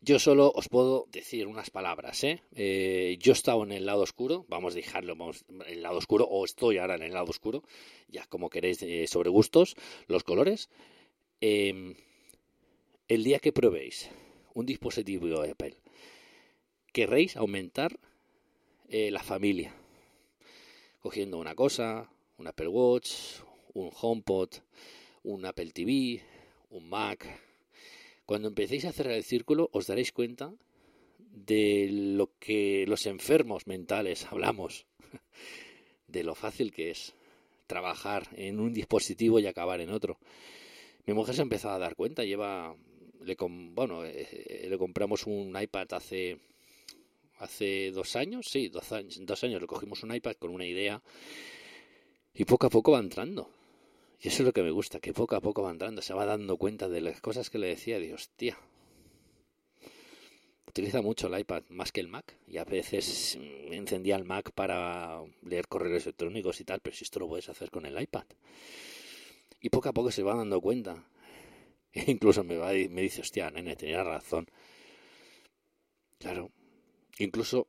[0.00, 2.42] Yo solo os puedo decir unas palabras, ¿eh?
[2.54, 3.16] ¿eh?
[3.20, 5.16] yo he estado en el lado oscuro, vamos a dejarlo
[5.48, 7.64] en el lado oscuro, o estoy ahora en el lado oscuro,
[8.06, 9.74] ya como queréis, eh, sobre gustos,
[10.06, 10.70] los colores.
[11.40, 11.94] Em,
[13.06, 14.10] el día que probéis
[14.54, 15.76] un dispositivo de Apple,
[16.92, 17.96] querréis aumentar
[18.88, 19.72] eh, la familia,
[20.98, 23.12] cogiendo una cosa, un Apple Watch,
[23.74, 24.48] un HomePod,
[25.22, 26.20] un Apple TV,
[26.70, 27.24] un Mac.
[28.26, 30.52] Cuando empecéis a cerrar el círculo os daréis cuenta
[31.18, 34.86] de lo que los enfermos mentales hablamos,
[36.08, 37.14] de lo fácil que es
[37.68, 40.18] trabajar en un dispositivo y acabar en otro.
[41.08, 42.76] Mi mujer se ha empezado a dar cuenta, lleva,
[43.24, 46.38] le, bueno, eh, le compramos un iPad hace
[47.38, 51.00] hace dos años, sí, dos años, dos años le cogimos un iPad con una idea
[52.34, 53.48] y poco a poco va entrando.
[54.20, 56.26] Y eso es lo que me gusta, que poco a poco va entrando, se va
[56.26, 58.58] dando cuenta de las cosas que le decía, Dios, tía.
[60.66, 63.38] Utiliza mucho el iPad más que el Mac y a veces
[63.70, 67.70] encendía el Mac para leer correos electrónicos y tal, pero si esto lo puedes hacer
[67.70, 68.26] con el iPad.
[69.60, 71.08] Y poco a poco se va dando cuenta.
[72.06, 74.46] Incluso me, va y me dice, hostia, nene, tenía razón.
[76.18, 76.50] Claro,
[77.18, 77.68] incluso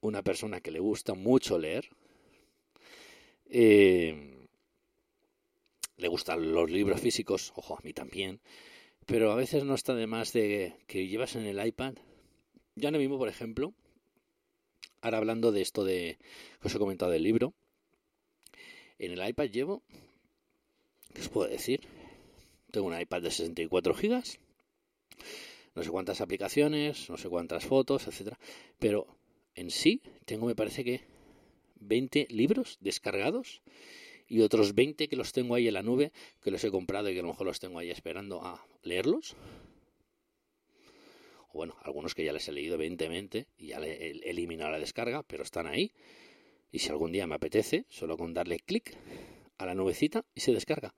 [0.00, 1.88] una persona que le gusta mucho leer,
[3.46, 4.46] eh,
[5.96, 8.40] le gustan los libros físicos, ojo, a mí también,
[9.06, 11.94] pero a veces no está de más de que llevas en el iPad.
[12.76, 13.74] Ya ahora mismo, por ejemplo,
[15.00, 16.18] ahora hablando de esto de
[16.60, 17.54] que os he comentado del libro,
[18.98, 19.82] en el iPad llevo,
[21.14, 21.80] ¿qué os puedo decir?
[22.70, 24.38] tengo un iPad de 64 gigas,
[25.74, 28.38] no sé cuántas aplicaciones, no sé cuántas fotos, etcétera,
[28.78, 29.06] pero
[29.54, 31.00] en sí tengo, me parece que
[31.80, 33.62] 20 libros descargados
[34.28, 37.14] y otros 20 que los tengo ahí en la nube, que los he comprado y
[37.14, 39.34] que a lo mejor los tengo ahí esperando a leerlos.
[41.48, 44.78] O bueno, algunos que ya les he leído evidentemente y ya le he eliminado la
[44.78, 45.90] descarga, pero están ahí.
[46.70, 48.96] Y si algún día me apetece, solo con darle clic
[49.60, 50.94] a la nubecita y se descarga.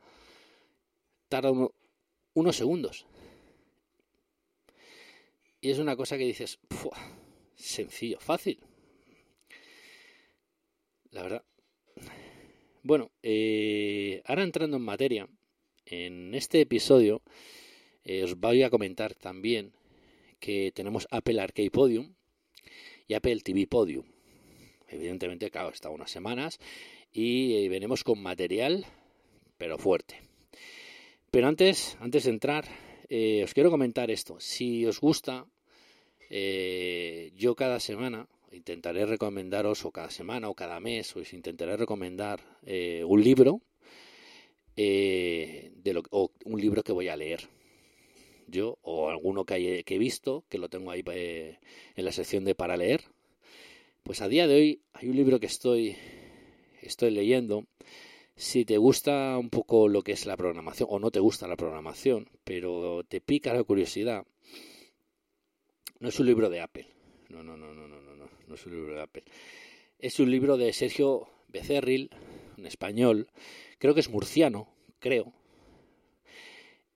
[1.29, 1.53] Tarda
[2.35, 3.07] unos segundos.
[5.61, 6.59] Y es una cosa que dices,
[7.55, 8.61] sencillo, fácil.
[11.11, 11.45] La verdad.
[12.83, 15.29] Bueno, eh, ahora entrando en materia,
[15.87, 17.23] en este episodio
[18.05, 19.73] eh, os voy a comentar también
[20.41, 22.15] que tenemos Apple Arcade Podium
[23.07, 24.05] y Apple TV Podium.
[24.89, 26.59] Evidentemente, claro, está unas semanas
[27.13, 28.87] y eh, venimos con material,
[29.59, 30.21] pero fuerte.
[31.31, 32.65] Pero antes, antes de entrar,
[33.09, 34.37] eh, os quiero comentar esto.
[34.41, 35.47] Si os gusta,
[36.31, 42.41] eh, yo cada semana intentaré recomendaros, o cada semana o cada mes, os intentaré recomendar
[42.63, 43.63] un libro
[44.77, 47.49] de lo, o un libro que voy a leer.
[48.47, 52.77] Yo, o alguno que he visto, que lo tengo ahí en la sección de para
[52.77, 53.05] leer.
[54.03, 55.97] Pues a día de hoy hay un libro que estoy
[56.83, 57.67] estoy leyendo.
[58.37, 61.57] Si te gusta un poco lo que es la programación o no te gusta la
[61.57, 64.27] programación, pero te pica la curiosidad,
[66.01, 66.89] no es un libro de Apple.
[67.29, 69.25] No, no, no, no, no, no, no, no es un libro de Apple.
[69.99, 72.11] Es un libro de Sergio Becerril,
[72.59, 73.29] un español,
[73.79, 74.69] creo que es murciano,
[74.99, 75.33] creo.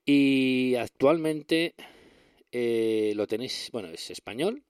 [0.04, 1.74] Y actualmente
[2.52, 4.64] eh, lo tenéis, bueno, es español,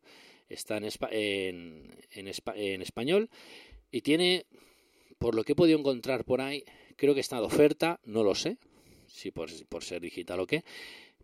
[0.49, 3.31] está en, en, en, en español
[3.91, 4.47] y tiene
[5.19, 6.65] por lo que he podido encontrar por ahí,
[6.97, 8.59] creo que está de oferta, no lo sé,
[9.07, 9.51] si por,
[9.83, 10.65] ser digital o qué,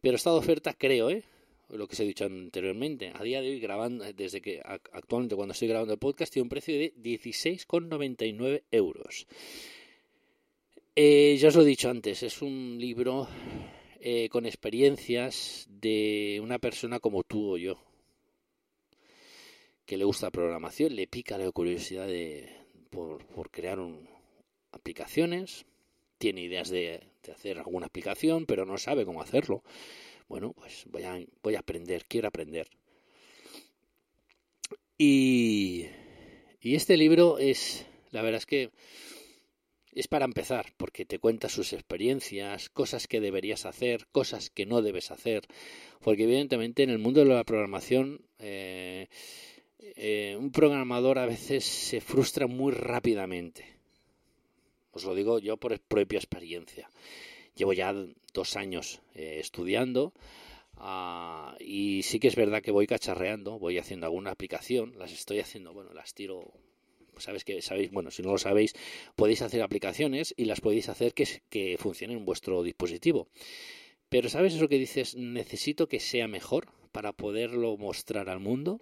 [0.01, 1.25] pero está de oferta, creo, ¿eh?
[1.69, 5.53] lo que os he dicho anteriormente, a día de hoy grabando, desde que actualmente cuando
[5.53, 9.27] estoy grabando el podcast, tiene un precio de 16,99 euros.
[10.95, 13.27] Eh, ya os lo he dicho antes, es un libro
[14.01, 17.79] eh, con experiencias de una persona como tú o yo,
[19.87, 22.62] que le gusta programación, le pica la curiosidad de,
[22.93, 23.79] por, crear
[24.71, 25.67] aplicaciones,
[26.19, 27.01] tiene ideas de,
[27.33, 29.65] hacer alguna aplicación, pero no sabe cómo hacerlo.
[30.29, 32.69] Bueno, pues voy a, voy a aprender, quiero aprender.
[34.97, 35.87] Y,
[36.61, 38.71] y este libro es, la verdad es que
[39.95, 44.81] es para empezar, porque te cuenta sus experiencias, cosas que deberías hacer, cosas que no
[44.81, 45.43] debes hacer,
[46.01, 49.09] porque evidentemente en el mundo de la programación eh,
[49.97, 53.67] eh, un programador a veces se frustra muy rápidamente.
[54.93, 56.89] Os lo digo yo por propia experiencia.
[57.57, 57.93] Llevo ya
[58.33, 60.13] dos años eh, estudiando
[60.77, 65.41] ah, y sí que es verdad que voy cacharreando, voy haciendo alguna aplicación, las estoy
[65.41, 66.53] haciendo, bueno, las tiro
[67.19, 68.75] sabes que sabéis, bueno, si no lo sabéis,
[69.17, 73.29] podéis hacer aplicaciones y las podéis hacer que, que funcionen en vuestro dispositivo.
[74.09, 75.15] Pero ¿sabes eso que dices?
[75.15, 78.81] Necesito que sea mejor para poderlo mostrar al mundo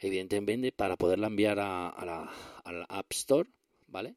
[0.00, 3.48] evidentemente para poderla enviar a, la, App Store,
[3.88, 4.14] ¿vale?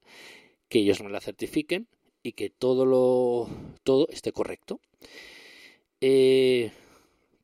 [0.69, 1.87] Que ellos me la certifiquen
[2.23, 3.49] y que todo lo
[3.83, 4.79] todo esté correcto.
[6.01, 6.71] Eh,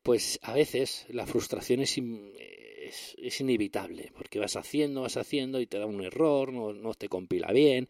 [0.02, 5.78] pues a veces la frustración es, es, inevitable, porque vas haciendo, vas haciendo y te
[5.78, 7.88] da un error, no, no te compila bien.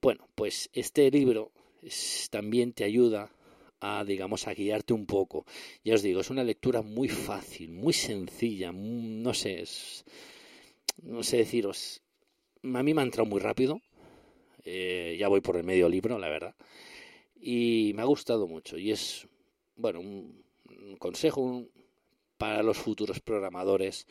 [0.00, 1.50] Bueno, pues este libro
[2.30, 3.30] también te ayuda
[3.80, 5.44] a, digamos, a guiarte un poco.
[5.84, 9.64] Ya os digo, es una lectura muy fácil, muy sencilla, no sé,
[11.02, 12.02] no sé deciros,
[12.62, 13.80] a mí me ha entrado muy rápido,
[14.64, 16.54] eh, ya voy por el medio libro, la verdad,
[17.40, 19.26] y me ha gustado mucho, y es,
[19.76, 20.44] bueno, un,
[20.98, 21.64] consejo
[22.38, 24.06] para los futuros programadores,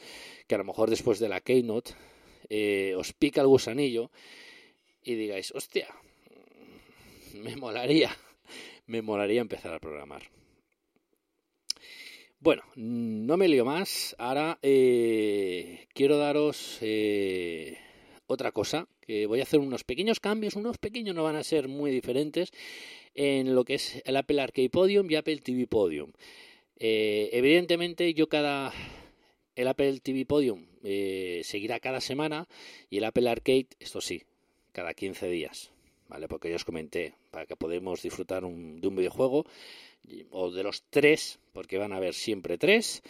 [0.48, 1.92] que a lo mejor después de la Keynote
[2.50, 4.12] eh, os pica el gusanillo
[5.04, 5.88] y digáis, hostia,
[7.34, 8.16] me molaría
[8.88, 10.24] me molaría empezar a programar.
[12.40, 14.16] Bueno, no me lío más.
[14.20, 17.78] Ahora eh, quiero daros eh,
[18.28, 21.68] otra cosa, que voy a hacer unos pequeños cambios, unos pequeños no van a ser
[21.68, 22.52] muy diferentes
[23.16, 26.12] en lo que es el Apple Arcade Podium y Apple TV Podium.
[26.78, 28.72] Eh, evidentemente yo cada...
[29.56, 30.68] El Apple TV Podium
[31.42, 32.48] seguirá cada semana
[32.90, 34.22] y el Apple Arcade, esto sí,
[34.74, 35.75] cada 15 días.
[36.08, 36.28] ¿Vale?
[36.28, 39.46] Porque ya os comenté, para que podamos disfrutar de un videojuego,
[40.32, 43.02] o de los tres, porque van a haber siempre tres,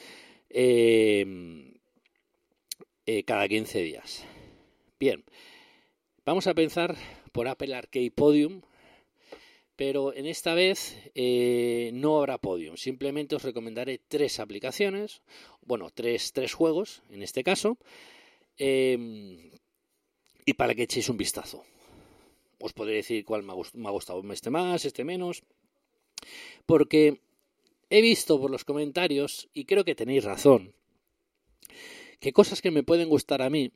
[0.49, 1.73] em,
[3.05, 4.25] eh, cada 15 días.
[4.99, 5.23] Bien,
[6.25, 6.95] vamos a pensar
[7.31, 8.61] por Apple Arcade Podium,
[9.75, 12.77] pero en esta vez eh, no habrá podium.
[12.77, 15.21] Simplemente os recomendaré tres aplicaciones,
[15.61, 17.77] bueno, tres, tres juegos en este caso,
[18.57, 19.51] em,
[20.45, 21.65] y para que echéis un vistazo.
[22.59, 25.43] Os podré decir cuál me ha, gustado este más, este menos,
[26.65, 27.21] porque
[27.89, 30.73] he visto por los comentarios, y creo que tenéis razón,
[32.19, 33.71] que cosas que me pueden gustar a mí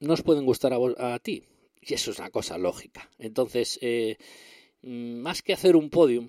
[0.00, 1.44] no os pueden gustar a, a ti.
[1.80, 3.10] Y eso es una cosa lógica.
[3.18, 4.16] Entonces, eh,
[4.82, 6.28] Mm, más que hacer un podium,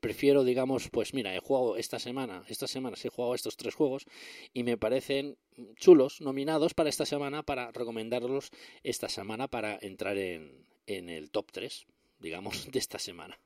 [0.00, 4.06] prefiero, digamos, pues mira, he jugado esta semana, estas semanas he jugado estos tres juegos
[4.52, 5.36] y me parecen
[5.76, 8.50] chulos, nominados para esta semana, para recomendarlos
[8.84, 10.64] esta semana para entrar en,
[10.96, 11.86] en el top 3,
[12.18, 13.38] digamos, de esta semana.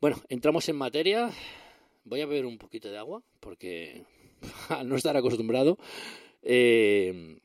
[0.00, 1.30] Bueno, entramos en materia.
[2.04, 4.04] Voy a beber un poquito de agua porque
[4.68, 5.78] al no estar acostumbrado,
[6.42, 7.38] eh,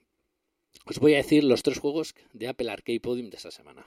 [0.86, 3.86] os voy a decir los tres juegos de Apple Arcade Podium de esta semana.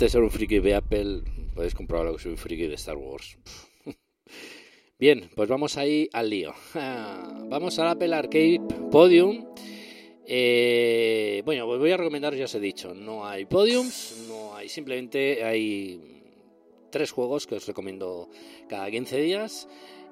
[0.00, 1.22] Aparte ser un friki de Apple,
[1.54, 3.36] podéis comprobarlo que soy un friki de Star Wars.
[4.98, 6.54] Bien, pues vamos ahí al lío.
[7.50, 9.44] Vamos al Apple Arcade Podium.
[10.24, 14.70] Eh, bueno, pues voy a recomendar, ya os he dicho, no hay podiums, no hay,
[14.70, 16.22] simplemente hay
[16.90, 18.30] tres juegos que os recomiendo
[18.70, 19.68] cada 15 días.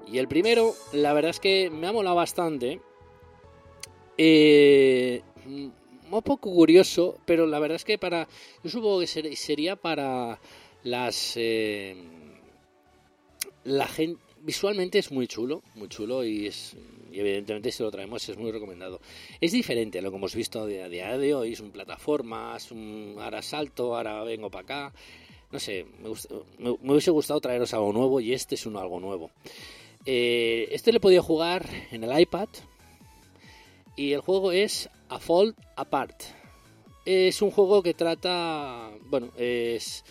[0.07, 2.83] Y el primero, la verdad es que me ha molado bastante.
[4.19, 5.23] Eh,
[6.17, 8.29] un poco curioso, pero la verdad es que para.
[8.63, 10.39] Yo supongo que sería para
[10.83, 11.35] las.
[11.37, 11.97] Eh,
[13.65, 14.23] la gente.
[14.41, 16.77] Visualmente es muy chulo, muy chulo y es.
[17.11, 19.01] Y evidentemente si lo traemos es muy recomendado.
[19.41, 23.43] Es diferente a lo que hemos visto a día de hoy, son plataformas, un, ahora
[23.43, 24.93] salto, ahora vengo para acá.
[25.51, 29.31] No sé, me, me, hubiese gustado traeros algo nuevo y este es uno algo nuevo.
[30.05, 32.49] Eh, este le podía jugar en el iPad,
[33.99, 36.23] y el juego es A Fall Apart.
[37.05, 40.05] Es un juego que trata, bueno, es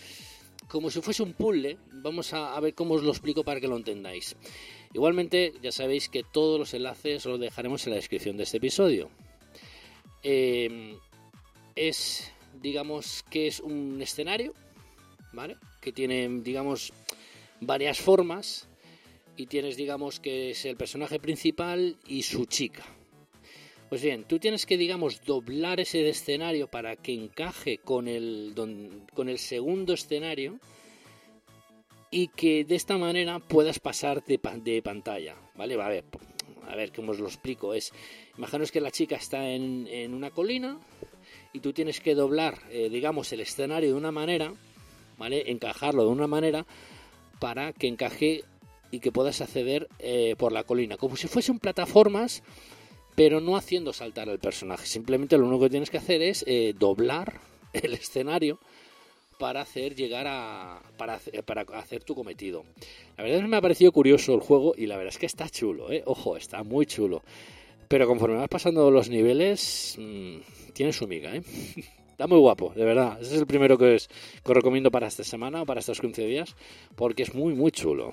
[0.68, 1.78] como si fuese un puzzle.
[1.92, 4.36] Vamos a, ver cómo os lo explico para que lo entendáis.
[4.92, 9.10] Igualmente, ya sabéis que todos los enlaces los dejaremos en la descripción de este episodio.
[10.22, 10.96] Em,
[11.76, 14.54] es, digamos, que es un escenario,
[15.32, 15.56] ¿vale?
[15.80, 16.92] Que tiene, digamos,
[17.60, 18.68] varias formas
[19.36, 22.84] y tienes, digamos, que es el personaje principal y su chica,
[23.88, 28.52] pues bien, tú tienes que, digamos, doblar ese escenario para que encaje con el,
[29.14, 30.58] con el segundo escenario
[32.10, 35.80] y que de esta manera puedas pasar de, de pantalla, ¿vale?
[35.80, 36.04] A ver,
[36.66, 37.74] a ver cómo os lo explico.
[37.74, 37.92] Es,
[38.36, 40.78] imaginaos que la chica está en, en una colina
[41.52, 44.52] y tú tienes que doblar, eh, digamos, el escenario de una manera,
[45.16, 45.50] ¿vale?
[45.50, 46.66] Encajarlo de una manera
[47.38, 48.44] para que encaje
[48.90, 52.42] y que puedas acceder eh, por la colina, como si fuesen plataformas
[53.18, 54.86] pero no haciendo saltar al personaje.
[54.86, 57.40] Simplemente lo único que tienes que hacer es eh, doblar
[57.72, 58.60] el escenario
[59.40, 62.64] para hacer llegar a para, para hacer tu cometido.
[63.16, 65.26] La verdad es que me ha parecido curioso el juego y la verdad es que
[65.26, 66.04] está chulo, ¿eh?
[66.06, 67.24] ojo, está muy chulo.
[67.88, 70.36] Pero conforme vas pasando los niveles, mmm,
[70.72, 71.42] tiene su miga, ¿eh?
[72.18, 73.16] Está muy guapo, de verdad.
[73.20, 73.96] Ese es el primero que,
[74.44, 76.56] que os recomiendo para esta semana o para estos 15 días,
[76.96, 78.12] porque es muy, muy chulo.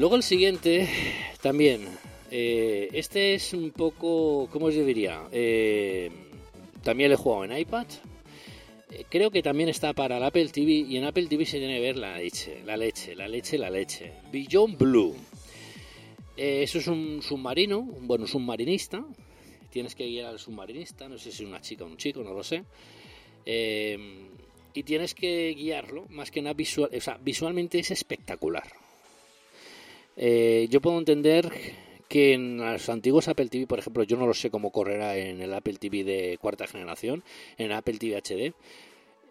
[0.00, 0.88] Luego el siguiente,
[1.42, 1.86] también.
[2.30, 5.28] Eh, este es un poco, ¿cómo os diría?
[5.30, 6.10] Eh,
[6.82, 7.86] también lo he jugado en iPad.
[8.90, 11.74] Eh, creo que también está para el Apple TV y en Apple TV se tiene
[11.74, 14.12] que ver la leche, la leche, la leche, la leche.
[14.32, 15.14] Beyond Blue.
[16.34, 19.04] eso es un submarino, bueno, submarinista.
[19.68, 22.32] Tienes que guiar al submarinista, no sé si es una chica o un chico, no
[22.32, 22.64] lo sé.
[23.44, 28.80] y tienes que guiarlo, más que nada visual, o sea, visualmente es espectacular
[30.16, 31.50] eh, yo puedo entender
[32.08, 35.40] que en los antiguos Apple TV, por ejemplo, yo no lo sé cómo correrá en
[35.40, 37.22] el Apple TV de cuarta generación,
[37.56, 38.52] en Apple TV HD,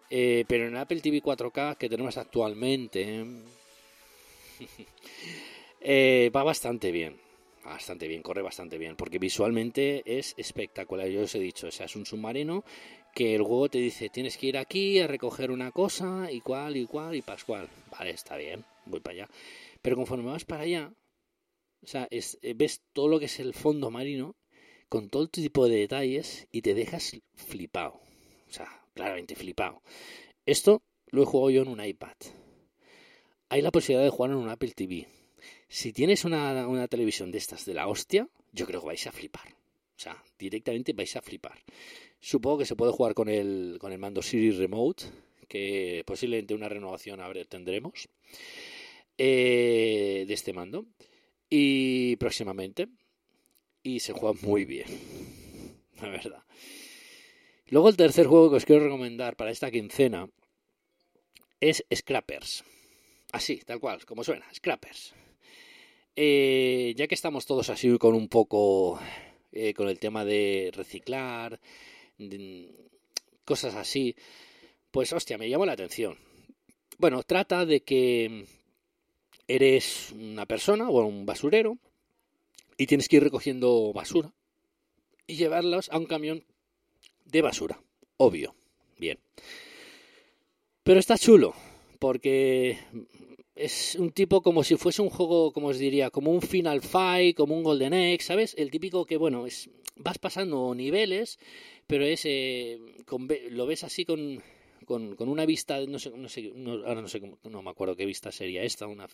[0.08, 3.24] eh, pero en Apple TV 4K que tenemos actualmente
[5.80, 7.20] eh, va bastante bien.
[7.62, 11.06] Bastante bien, corre bastante bien, porque visualmente es espectacular.
[11.08, 12.64] Yo os he dicho, o sea, es un submarino
[13.14, 16.76] que el juego te dice tienes que ir aquí a recoger una cosa y cual
[16.76, 17.68] y cual y pascual.
[17.90, 19.28] Vale, está bien, voy para allá.
[19.82, 20.92] Pero conforme vas para allá,
[21.82, 24.36] o sea, eh, ves todo lo que es el fondo marino
[24.88, 28.00] con todo tipo de detalles y te dejas flipado.
[28.48, 29.82] O sea, claramente flipado.
[30.44, 32.16] Esto lo he jugado yo en un iPad.
[33.48, 35.08] Hay la posibilidad de jugar en un Apple TV.
[35.68, 39.12] Si tienes una, una televisión de estas de la hostia, yo creo que vais a
[39.12, 39.48] flipar.
[39.48, 41.58] O sea, directamente vais a flipar.
[42.20, 45.04] Supongo que se puede jugar con el, con el mando Siri Remote,
[45.48, 48.08] que posiblemente una renovación tendremos.
[49.22, 50.86] Eh, de este mando.
[51.50, 52.88] Y próximamente.
[53.82, 54.86] Y se juega muy bien.
[56.00, 56.42] La verdad.
[57.66, 60.26] Luego el tercer juego que os quiero recomendar para esta quincena
[61.60, 62.64] es Scrappers.
[63.32, 65.12] Así, tal cual, como suena, Scrappers.
[66.16, 68.98] Eh, ya que estamos todos así con un poco
[69.52, 71.60] eh, con el tema de reciclar,
[73.44, 74.16] cosas así,
[74.90, 76.16] pues hostia, me llamó la atención.
[76.98, 78.46] Bueno, trata de que
[79.54, 81.78] eres una persona o un basurero
[82.76, 84.32] y tienes que ir recogiendo basura
[85.26, 86.44] y llevarlas a un camión
[87.24, 87.80] de basura.
[88.16, 88.54] Obvio.
[88.98, 89.18] Bien.
[90.82, 91.54] Pero está chulo,
[91.98, 92.78] porque
[93.54, 97.36] es un tipo como si fuese un juego, como os diría, como un Final Fight,
[97.36, 98.54] como un Golden Egg, ¿sabes?
[98.58, 101.38] El típico que, bueno, es vas pasando niveles,
[101.86, 102.78] pero es eh,
[103.50, 104.42] lo ves así con
[104.90, 106.52] con, con una vista, no sé, no sé,
[106.84, 109.06] ahora no sé, cómo, no me acuerdo qué vista sería esta, una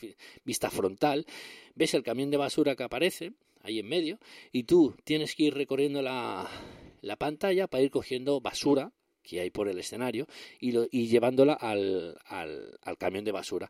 [0.43, 1.27] vista frontal,
[1.75, 4.19] ves el camión de basura que aparece ahí en medio
[4.53, 6.49] y tú tienes que ir recorriendo la,
[7.03, 10.27] la pantalla para ir cogiendo basura que hay por el escenario
[10.61, 13.69] y, lo, y llevándola al, al, al camión de basura.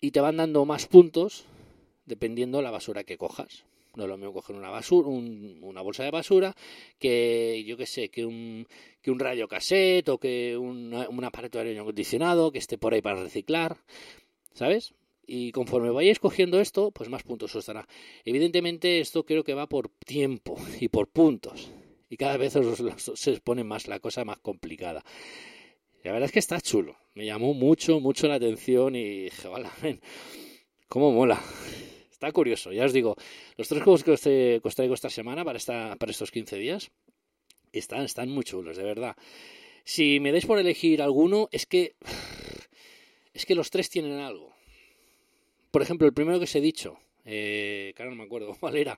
[0.00, 1.44] Y te van dando más puntos
[2.04, 3.64] dependiendo la basura que cojas.
[3.94, 6.54] No es lo mismo coger una basura, una bolsa de basura
[6.98, 8.66] que, yo que sé, que un,
[9.02, 13.02] que un radio cassette o que un aparato de aire acondicionado que esté por ahí
[13.02, 13.76] para reciclar,
[14.54, 14.94] ¿sabes?
[15.26, 17.86] Y conforme vayáis cogiendo esto, pues más puntos os dará.
[18.24, 21.70] Evidentemente esto creo que va por tiempo y por puntos.
[22.10, 25.02] Y cada vez se pone más la cosa más complicada.
[26.02, 26.96] La verdad es que está chulo.
[27.14, 29.68] Me llamó mucho, mucho la atención y dije, vale,
[30.88, 31.40] cómo mola.
[32.22, 33.16] Está curioso, ya os digo,
[33.56, 36.92] los tres juegos que os, traigo esta semana para, esta, para estos 15 días
[37.72, 39.16] están, están muy chulos, de verdad.
[39.82, 41.96] Si me dais por elegir alguno, es que.
[43.34, 44.54] Es que los tres tienen algo.
[45.72, 48.96] Por ejemplo, el primero que os he dicho, eh, no me acuerdo cuál era.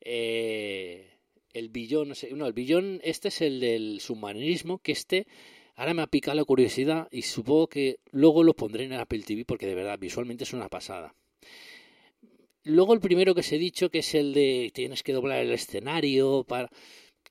[0.00, 1.10] Eh,
[1.52, 5.28] el billón, no, el billón, este es el del submarinismo, que este
[5.76, 9.22] ahora me ha picado la curiosidad y supongo que luego lo pondré en el Apple
[9.22, 11.14] TV porque de verdad visualmente es una pasada.
[12.64, 15.52] Luego el primero que os he dicho, que es el de tienes que doblar el
[15.52, 16.70] escenario para...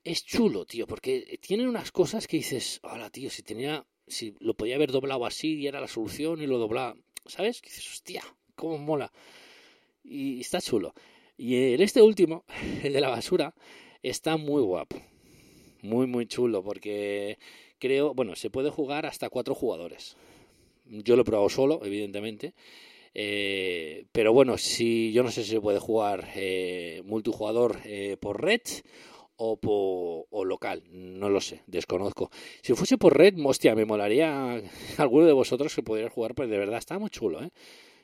[0.04, 4.54] Es chulo, tío, porque tiene unas cosas que dices, hola, tío, si tenía, si lo
[4.54, 7.62] podía haber doblado así y era la solución y lo doblaba, ¿sabes?
[7.62, 8.22] Que dices, hostia,
[8.56, 9.12] cómo mola.
[10.04, 10.94] Y está chulo.
[11.36, 12.46] Y en este último,
[12.84, 13.56] el de la basura,
[14.04, 15.02] está muy guapo.
[15.82, 17.40] Muy, muy chulo, porque
[17.80, 20.16] creo, bueno, se puede jugar hasta cuatro jugadores.
[20.86, 22.54] Yo lo he probado solo, evidentemente.
[23.14, 28.42] Eh, pero bueno, si yo no sé si se puede jugar eh, multijugador eh, por
[28.42, 28.62] red
[29.36, 32.30] o, por, local, no lo sé, desconozco.
[32.62, 34.62] Si fuese por red, hostia, me molaría
[34.98, 37.50] alguno de vosotros que pudiera jugar, pero de verdad está muy chulo, ¿eh?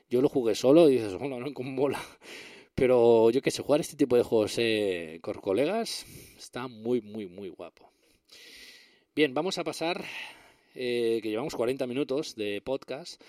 [0.08, 2.02] Yo lo jugué solo y dices, hola, no, como mola.
[2.74, 6.06] Pero yo que sé, jugar este tipo de juegos eh, con colegas
[6.36, 7.92] está muy, muy, muy guapo.
[9.14, 10.02] Bien, vamos a pasar,
[10.74, 13.22] eh, que llevamos 40 minutos de podcast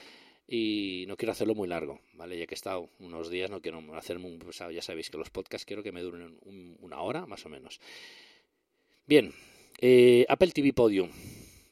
[0.54, 2.38] y no quiero hacerlo muy largo, ¿vale?
[2.38, 4.70] Ya que he estado unos días, no quiero hacerme un pesado.
[4.70, 6.38] Ya sabéis que los podcasts quiero que me duren
[6.82, 7.80] una hora, más o menos.
[9.08, 9.34] Bien,
[9.80, 11.10] eh, Apple TV Podium.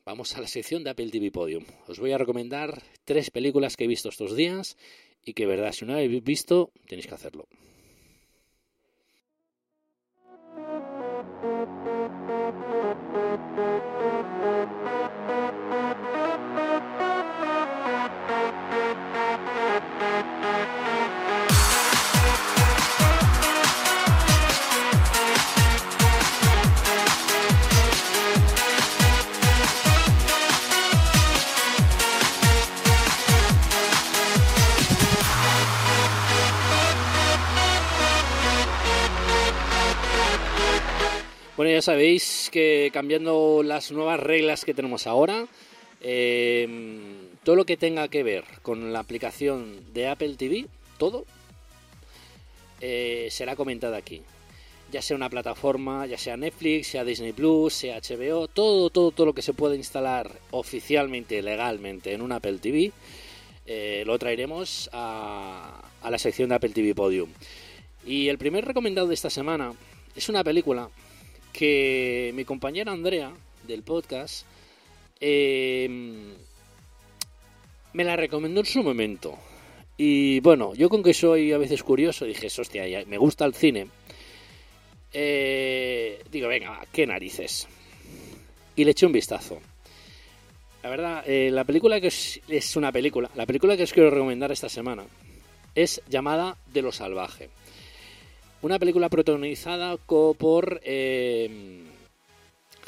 [0.06, 1.66] Vamos a la sección de Apple TV Podium.
[1.88, 4.78] Os voy a recomendar tres películas que he visto estos días
[5.26, 7.50] y que, verdad, si no habéis visto, tenéis que hacerlo.
[41.60, 45.46] Bueno, ya sabéis que cambiando las nuevas reglas que tenemos ahora,
[46.00, 51.26] em, todo lo que tenga que ver con la aplicación de Apple TV, todo,
[52.80, 54.22] eh, será comentado aquí.
[54.90, 59.26] Ya sea una plataforma, ya sea Netflix, sea Disney Plus, sea HBO, todo, todo, todo
[59.26, 62.94] lo que se pueda instalar oficialmente, legalmente en un Apple TV,
[63.66, 67.30] eh, lo traeremos a, a la sección de Apple TV Podium.
[68.06, 69.74] Y el primer recomendado de esta semana
[70.16, 70.90] es una película
[71.60, 73.34] que mi compañera Andrea
[73.68, 74.46] del podcast
[75.20, 76.34] em,
[77.92, 79.38] me la recomendó en su momento.
[79.98, 83.90] Y bueno, yo con que soy a veces curioso, dije, hostia, me gusta el cine.
[85.12, 87.68] Eh, digo, venga, qué narices.
[88.78, 89.60] Y le eché un vistazo.
[90.82, 94.10] La verdad, eh, la película que es, es una película, la película que os quiero
[94.10, 95.04] recomendar esta semana
[95.76, 97.50] es llamada De lo salvaje.
[98.62, 101.82] Una película protagonizada por eh,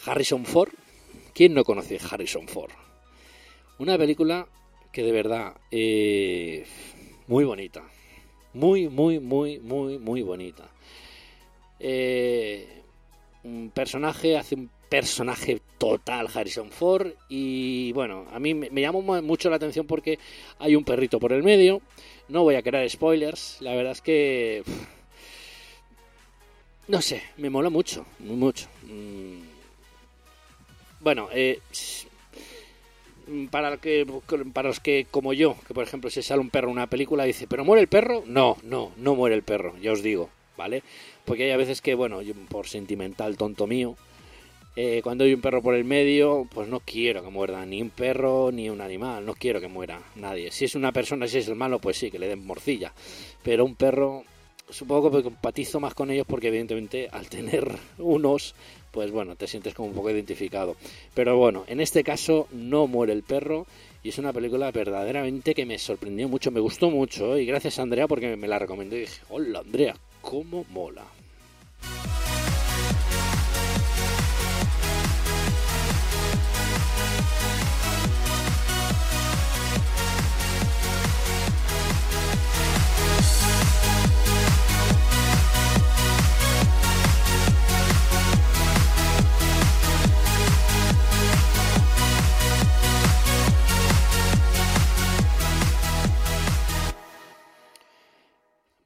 [0.05, 0.74] Harrison Ford.
[1.34, 2.72] ¿Quién no conoce Harrison Ford?
[3.80, 4.49] Una película
[4.91, 6.65] que de verdad eh,
[7.28, 7.84] muy bonita.
[8.53, 10.69] Muy, muy, muy, muy, muy bonita.
[11.80, 12.82] Eh,
[13.45, 19.01] un personaje hace un personaje total Harrison Ford y bueno, a mí me, me llamó
[19.22, 20.19] mucho la atención porque
[20.59, 21.82] hay un perrito por el medio.
[22.28, 24.63] No voy a crear spoilers, la verdad es que
[26.92, 28.68] no sé, me mola mucho, mucho.
[28.84, 29.44] Mm.
[31.00, 31.62] Bueno, eh,
[33.50, 34.06] para, que,
[34.52, 37.24] para los que, como yo, que por ejemplo si sale un perro en una película
[37.24, 38.24] dice, ¿pero muere el perro?
[38.28, 40.84] No, no, no muere el perro, ya os digo, ¿vale?
[41.24, 42.20] Porque hay a veces que, bueno,
[42.50, 43.96] por sentimental tonto mío,
[44.76, 47.89] eh, cuando hay un perro por el medio, pues no quiero que muerda ni un
[47.89, 50.52] perro ni un animal, no quiero que muera nadie.
[50.52, 52.94] Si es una persona, si es el malo, pues sí, que le den morcilla.
[53.44, 54.26] Pero un perro,
[54.72, 58.55] supongo que compatizo más con ellos porque evidentemente al tener unos,
[58.91, 60.76] pues bueno, te sientes como un poco identificado.
[61.13, 63.67] Pero bueno, en este caso no muere el perro
[64.03, 67.84] y es una película verdaderamente que me sorprendió mucho, me gustó mucho y gracias a
[67.84, 71.05] Andrea porque me la recomendó y dije, hola Andrea, cómo mola.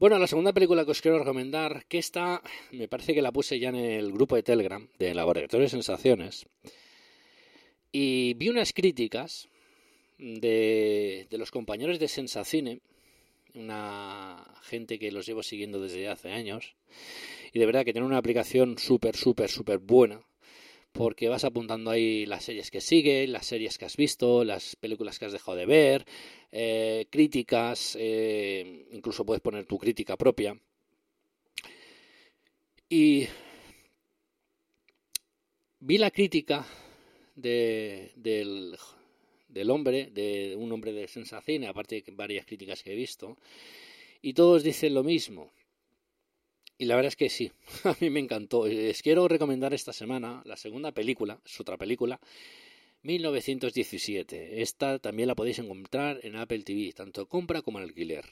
[0.06, 2.40] Bueno, la segunda película que os quiero recomendar, que esta
[2.72, 6.46] me parece que la puse ya en el grupo de Telegram de Laboratorio de Sensaciones,
[7.92, 9.50] y vi unas críticas
[10.20, 12.82] de, de los compañeros de Sensacine,
[13.56, 16.76] una gente que los llevo siguiendo desde hace años,
[17.52, 20.22] y de verdad que tiene una aplicación súper, súper, súper buena,
[20.92, 25.18] porque vas apuntando ahí las series que siguen, las series que has visto, las películas
[25.18, 26.06] que has dejado de ver,
[26.58, 30.58] eh, críticas, eh, incluso puedes poner tu crítica propia.
[32.88, 33.28] Y
[35.82, 36.66] vi la crítica
[37.36, 38.78] de, del,
[39.50, 43.38] del, hombre, de un hombre de sensación, aparte de varias críticas que he visto,
[44.22, 45.52] y todos dicen lo mismo.
[46.78, 47.52] Y la verdad es que sí,
[47.84, 48.66] a mí me encantó.
[48.66, 52.18] Les quiero recomendar esta semana la segunda película, es otra película,
[53.06, 54.64] 1917.
[54.64, 58.26] Esta también la podéis encontrar en Apple TV, tanto compra como alquiler.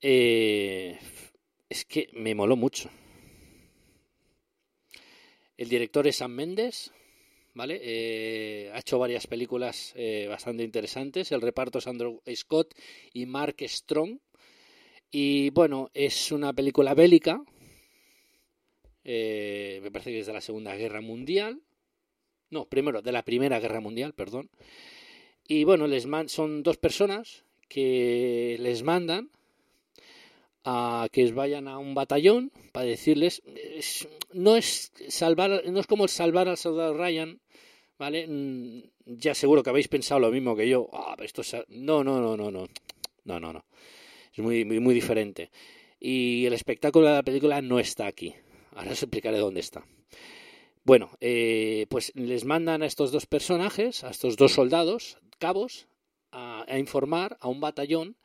[0.00, 0.96] Eh,
[1.68, 2.88] es que me moló mucho.
[5.56, 6.92] El director es Sam Mendes,
[7.54, 7.80] ¿vale?
[7.82, 11.32] Eh, ha hecho varias películas eh, bastante interesantes.
[11.32, 12.74] El reparto es Andrew Scott
[13.12, 14.20] y Mark Strong.
[15.10, 17.42] Y bueno, es una película bélica,
[19.02, 21.60] me parece que es de la Segunda Guerra Mundial,
[22.50, 24.50] no, primero, de la Primera Guerra Mundial, perdón.
[25.46, 29.30] Y bueno, les son dos personas que les mandan
[30.64, 33.42] a que vayan a un batallón para decirles
[34.34, 37.40] no es salvar no es como salvar al soldado Ryan
[37.98, 40.88] vale mm, ya seguro que habéis pensado lo mismo que yo.
[40.92, 42.66] Ah, esto no no no no no.
[43.24, 43.64] No no no.
[44.32, 45.50] Es muy, muy muy diferente.
[45.98, 48.34] Y el espectáculo de la película no está aquí.
[48.74, 49.84] Ahora os explicaré dónde está
[50.84, 55.88] bueno eh, pues les mandan a estos dos personajes a estos dos soldados cabos
[56.32, 58.16] a, informar a un batallón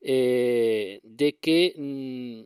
[0.00, 2.42] eh, de que, mm,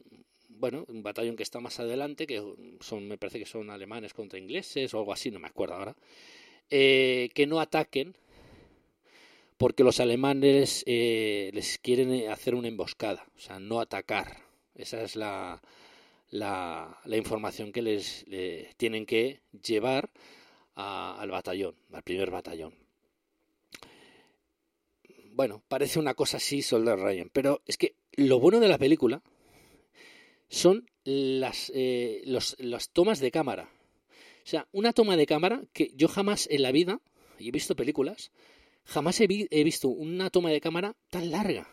[0.49, 2.43] bueno, un batallón que está más adelante, que
[2.80, 5.97] son, me parece que son alemanes contra ingleses o algo así, no me acuerdo ahora,
[6.70, 8.16] eh, que no ataquen
[9.57, 14.45] porque los alemanes eh, les quieren hacer una emboscada, o sea, no atacar.
[14.76, 15.61] Esa es la,
[16.31, 18.26] la, información que les,
[18.76, 20.11] tienen que llevar
[20.74, 22.74] al batallón, al primer batallón
[25.39, 29.22] bueno, parece una cosa así, Soldado Ryan, pero es que lo bueno de la película
[30.49, 33.70] son las, eh, las tomas de cámara.
[34.43, 37.01] O sea, una toma de cámara que yo jamás en la vida,
[37.39, 38.33] y he visto películas,
[38.85, 41.70] jamás he, visto una toma de cámara tan larga.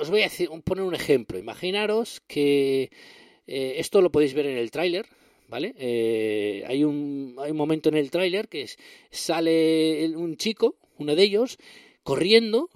[0.00, 0.30] Os voy a
[0.64, 1.38] poner un ejemplo.
[1.38, 2.90] Imaginaros que
[3.46, 5.04] eh, esto lo podéis ver en el tráiler,
[5.46, 5.74] ¿vale?
[5.76, 8.66] Eh, hay, un, hay un momento en el tráiler que
[9.10, 11.58] sale un chico uno de ellos,
[12.02, 12.70] corriendo,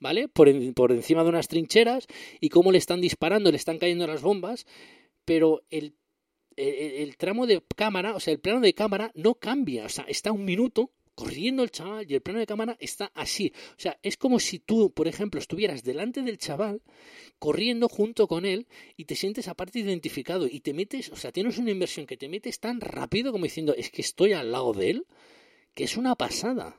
[0.00, 0.28] ¿vale?
[0.28, 2.06] Por, por encima de unas trincheras
[2.40, 4.66] y cómo le están disparando, le están cayendo las bombas,
[5.26, 5.94] pero el,
[6.56, 10.32] el, tramo de cámara, o sea, el plano de cámara no cambia, o sea, está
[10.32, 13.52] un minuto corriendo el chaval y el plano de cámara está así.
[13.76, 16.82] O sea, es como si tú, por ejemplo, estuvieras delante del chaval,
[17.38, 21.58] corriendo junto con él y te sientes aparte identificado y te metes, o sea, tienes
[21.58, 24.90] una inversión que te metes tan rápido como diciendo, es que estoy al lado de
[24.90, 25.06] él,
[25.74, 26.76] que es una pasada.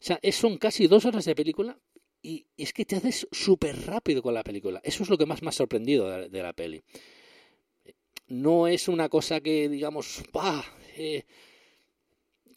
[0.00, 1.78] O sea, son casi dos horas de película
[2.22, 4.80] y es que te haces súper rápido con la película.
[4.84, 6.82] Eso es lo que más me ha sorprendido de, la peli.
[8.28, 10.22] No es una cosa que, digamos.
[10.96, 11.24] Eh,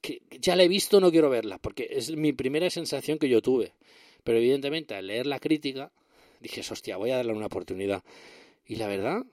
[0.01, 3.41] que ya la he visto, no quiero verla, porque es mi primera sensación que yo
[3.41, 3.73] tuve.
[4.23, 5.91] Pero evidentemente al leer la crítica
[6.39, 8.03] dije, hostia, voy a darle una oportunidad.
[8.65, 9.23] Y la verdad,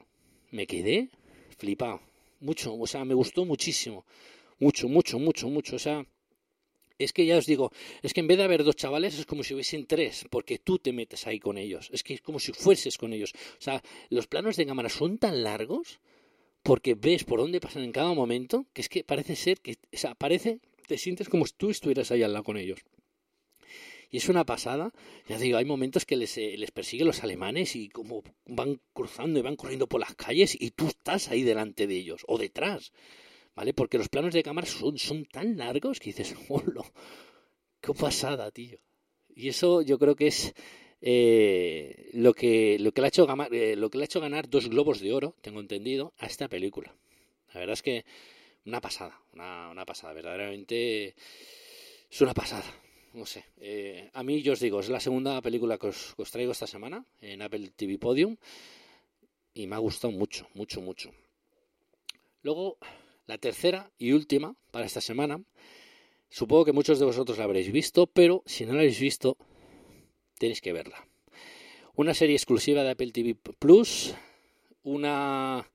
[0.51, 1.09] me quedé
[1.57, 2.01] flipado.
[2.41, 4.05] Mucho, o sea, me gustó muchísimo.
[4.59, 5.77] Mucho, mucho, mucho, mucho.
[5.77, 6.07] O sea,
[6.99, 9.43] es que ya os digo, es que en vez de haber dos chavales es como
[9.43, 11.89] si hubiesen tres, porque tú te metes ahí con ellos.
[11.93, 13.33] Es que es como si fueses con ellos.
[13.35, 16.01] O sea, los planos de cámara son tan largos
[16.69, 19.97] porque ves por dónde pasan en cada momento que es que parece ser que, o
[19.97, 22.81] sea, parece, te sientes como si tú estuvieras ahí al lado con ellos.
[24.11, 24.93] Y es una pasada,
[25.27, 29.39] ya digo, hay momentos que les, eh, les persiguen los alemanes y como van cruzando
[29.39, 32.93] y van corriendo por las calles y tú estás ahí delante de ellos o detrás.
[33.55, 33.73] ¿vale?
[33.73, 36.85] Porque los planos de cámara son, son tan largos que dices, ¡hola!
[37.81, 38.79] ¡Qué pasada, tío!
[39.35, 40.53] Y eso yo creo que es
[41.01, 44.21] eh, lo, que, lo, que le ha hecho ganar, eh, lo que le ha hecho
[44.21, 46.95] ganar dos globos de oro, tengo entendido, a esta película.
[47.55, 48.05] La verdad es que
[48.67, 51.15] una pasada, una, pasada, verdaderamente
[52.11, 52.67] es una pasada.
[53.15, 56.23] No sé, eh, a mí yo os digo, es la segunda película que os, que
[56.23, 58.37] os traigo esta semana en Apple TV Podium
[59.55, 61.11] y me ha gustado mucho, mucho, mucho.
[62.43, 62.77] Luego,
[63.27, 65.43] la tercera y última para esta semana,
[66.29, 69.37] supongo que muchos de vosotros la habréis visto, pero si no la habéis visto,
[70.39, 71.07] tenéis que verla.
[71.95, 74.15] Una serie exclusiva de Apple TV Plus,
[74.83, 75.69] una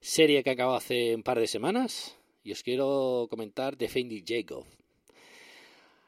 [0.00, 4.64] serie que acabó hace un par de semanas, y os quiero comentar de Fendi Jacob.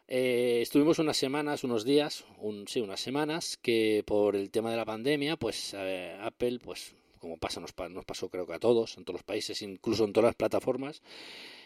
[0.08, 4.76] Eh, estuvimos unas semanas, unos días, un, sí, unas semanas, que por el tema de
[4.76, 9.04] la pandemia, pues eh, Apple pues como pasa, nos, pasó creo que a todos, en
[9.04, 11.02] todos los países, incluso en todas las plataformas,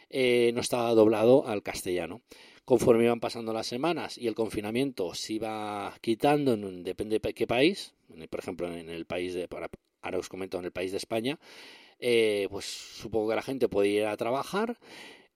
[0.09, 2.23] eh, no estaba doblado al castellano.
[2.71, 7.45] Conforme iban pasando las semanas y el confinamiento se iba quitando, en, depende de qué
[7.45, 7.95] país,
[8.31, 9.49] por ejemplo en el país de,
[10.03, 11.41] ahora os comento, en el país de España,
[11.99, 14.79] eh, pues supongo que la gente podía ir a trabajar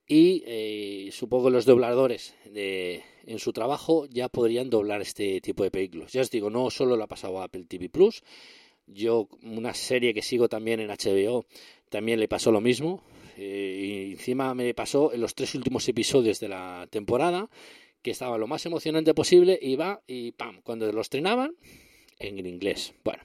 [0.07, 5.65] y eh, supongo que los dobladores de, en su trabajo ya podrían doblar este tipo
[5.65, 6.13] de películas.
[6.13, 8.23] Ya os digo, no solo lo ha pasado a Apple TV Plus,
[8.87, 11.47] yo, una serie que sigo también en HBO,
[11.89, 13.03] también le pasó lo mismo.
[13.37, 17.51] Eh, y encima me pasó en los tres últimos episodios de la temporada,
[18.03, 21.57] que estaba lo más emocionante posible, y va y pam, cuando lo estrenaban,
[22.19, 22.95] en inglés.
[23.05, 23.23] Bueno,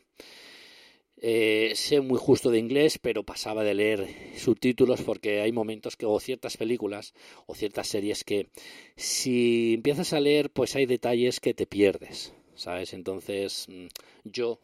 [1.17, 4.07] eh, sé muy justo de inglés, pero pasaba de leer
[4.37, 7.13] subtítulos porque hay momentos que, o ciertas películas,
[7.45, 8.47] o ciertas series que,
[8.95, 12.33] si empiezas a leer, pues hay detalles que te pierdes.
[12.59, 12.93] ¿sabes?
[12.93, 13.87] Entonces mm,
[14.25, 14.59] yo,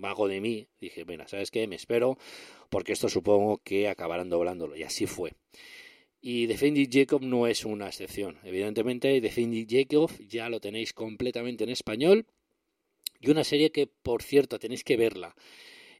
[0.00, 1.66] vago mm, de mí, dije, mira, ¿sabes qué?
[1.66, 2.18] Me espero
[2.70, 4.76] porque esto supongo que acabarán doblándolo.
[4.76, 5.32] Y así fue.
[6.20, 8.38] Y Defending Jacob no es una excepción.
[8.44, 12.26] Evidentemente, Defending Jacob ya lo tenéis completamente en español.
[13.20, 15.34] Y una serie que, por cierto, tenéis que verla.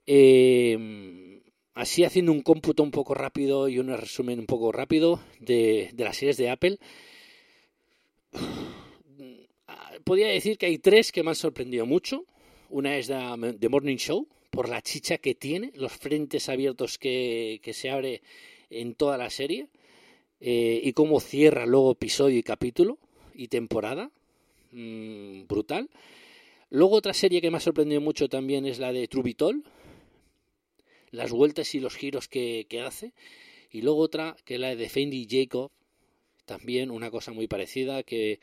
[0.07, 1.43] Eh,
[1.75, 6.05] así haciendo un cómputo un poco rápido y un resumen un poco rápido de, de
[6.05, 6.79] las series de Apple
[10.05, 12.25] podría decir que hay tres que me han sorprendido mucho.
[12.75, 17.89] Una es The Morning Show, por la chicha que tiene, los frentes abiertos que, se
[17.89, 18.21] abre
[18.69, 19.69] en toda la serie,
[20.41, 22.99] eh, y cómo cierra luego episodio y capítulo
[23.33, 24.11] y temporada.
[24.73, 25.89] Mm, brutal.
[26.69, 29.63] Luego otra serie que me ha sorprendido mucho también es la de Trubitol,
[31.13, 33.13] las vueltas y los giros que, que hace.
[33.71, 35.71] Y luego otra que es la de Fendi Jacob,
[36.45, 38.41] también una cosa muy parecida que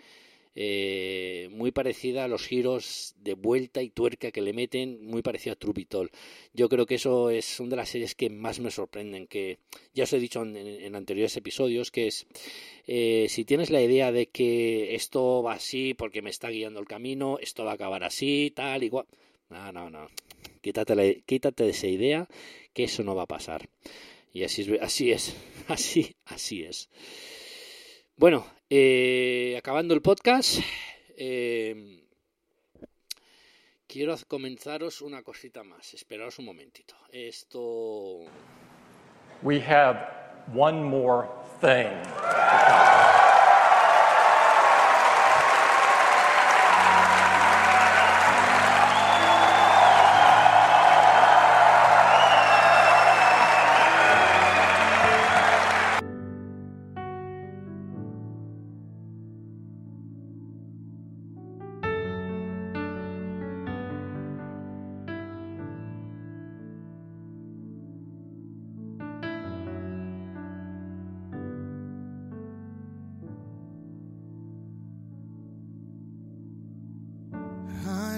[0.54, 5.54] eh, muy parecida a los giros de vuelta y tuerca que le meten, muy parecida
[5.54, 6.12] a Trubitol.
[6.54, 9.60] Yo creo que eso es una de las series que más me sorprenden, que
[9.94, 12.28] ya os he dicho en, anteriores episodios, que es
[12.88, 16.88] eh, si tienes la idea de que esto va así porque me está guiando el
[16.88, 19.06] camino, esto va a acabar así, tal, igual.
[19.50, 20.08] No, no, no.
[20.62, 22.28] Quítate, quítate de esa idea
[22.74, 23.70] que eso no va a pasar.
[24.34, 25.36] Y así, así es,
[25.68, 26.90] así, así es.
[28.22, 30.60] Bueno, eh, acabando el podcast,
[31.18, 32.06] eh,
[33.88, 35.96] quiero comenzaros una cosita más.
[35.96, 36.94] Esperaos un momentito.
[37.12, 38.20] Esto.
[39.42, 40.08] We have
[40.54, 41.28] one more
[41.62, 41.98] thing.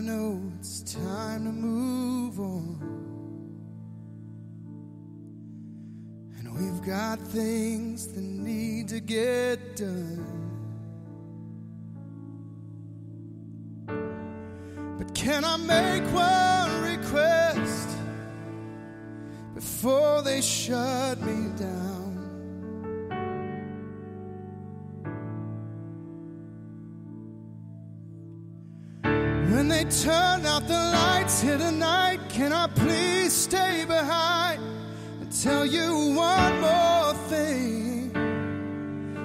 [0.03, 2.77] know it's time to move on.
[6.37, 10.25] And we've got things that need to get done.
[14.97, 17.89] But can I make one request
[19.55, 21.92] before they shut me down?
[30.01, 32.19] turn out the lights here tonight?
[32.29, 34.61] Can I please stay behind
[35.21, 38.11] and tell you one more thing?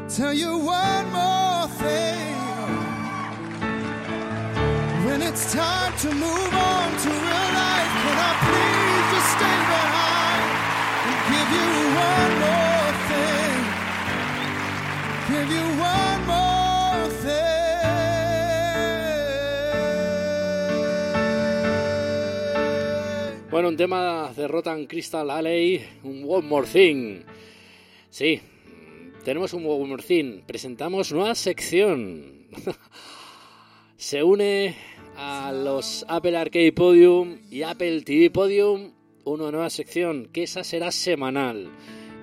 [0.09, 2.35] Tell you one more thing.
[5.07, 10.45] When it's time to move on to real life, can I please just stay behind
[11.09, 11.69] and give you
[12.09, 13.59] one more thing?
[15.31, 16.18] Give you one.
[23.59, 27.23] Bueno, un tema de Rotan Crystal Alley, un One More Thing.
[28.09, 28.41] Sí,
[29.25, 30.43] tenemos un One More Thing.
[30.47, 32.47] Presentamos nueva sección.
[33.97, 34.77] Se une
[35.17, 38.93] a los Apple Arcade Podium y Apple TV Podium
[39.25, 41.69] una nueva sección, que esa será semanal,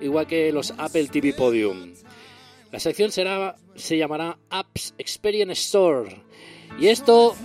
[0.00, 1.92] igual que los Apple TV Podium.
[2.72, 6.16] La sección será, se llamará Apps Experience Store.
[6.80, 7.36] Y esto,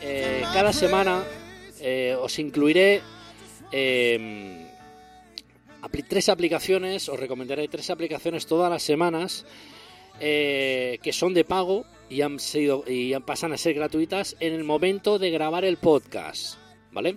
[0.00, 1.24] eh, cada semana
[1.80, 3.02] eh, os incluiré
[3.72, 4.66] em,
[6.08, 9.46] tres aplicaciones, os recomendaré tres aplicaciones todas las semanas
[10.20, 14.64] eh, que son de pago y han sido y pasan a ser gratuitas en el
[14.64, 16.58] momento de grabar el podcast,
[16.92, 17.16] ¿vale?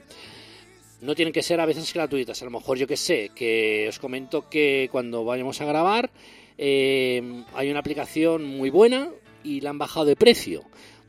[1.01, 3.99] No tienen que ser a veces gratuitas, a lo mejor yo que sé, que os
[3.99, 6.11] comento que cuando vayamos a grabar
[6.57, 9.09] em, hay una aplicación muy buena
[9.43, 10.63] y la han bajado de precio.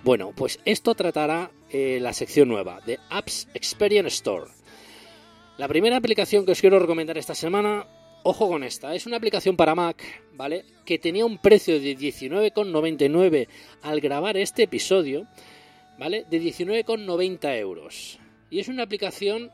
[0.04, 4.50] Bueno, pues esto tratará eh, la sección nueva de Apps Experience Store.
[5.56, 7.86] La primera aplicación que os quiero recomendar esta semana,
[8.22, 10.66] ojo con esta, es una aplicación para Mac, ¿vale?
[10.84, 13.48] Que tenía un precio de 19,99
[13.80, 15.26] al grabar este episodio,
[15.98, 16.26] ¿vale?
[16.28, 18.18] De 19,90 euros.
[18.50, 19.52] Y es una aplicación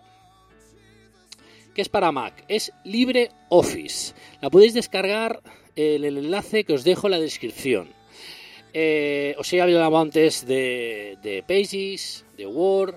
[1.76, 4.14] que es para Mac, es LibreOffice.
[4.40, 5.42] La podéis descargar
[5.76, 7.99] en el enlace que os dejo en la descripción.
[8.72, 12.96] Eh, os he hablado antes de, Pages, de Word,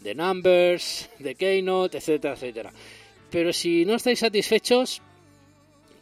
[0.00, 2.72] de Numbers, de Keynote, etcétera, etcétera.
[3.30, 5.00] Pero si no estáis satisfechos,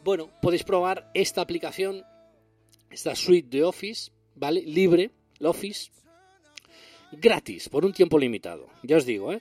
[0.05, 2.03] bueno, podéis probar esta aplicación,
[2.91, 4.63] esta suite de Office, ¿vale?
[4.63, 5.11] Libre,
[5.41, 5.91] Office,
[7.13, 8.69] gratis, por un tiempo limitado.
[8.83, 9.41] Ya os digo, ¿eh?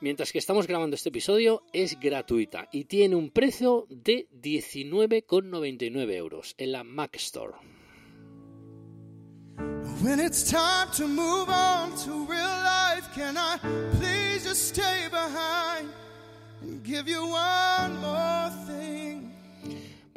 [0.00, 6.54] Mientras que estamos grabando este episodio, es gratuita y tiene un precio de 19,99 euros
[6.56, 7.54] en la Mac Store.
[10.00, 13.58] When it's time to move on to real life, can I
[13.98, 15.88] please just stay behind
[16.62, 17.28] and give you?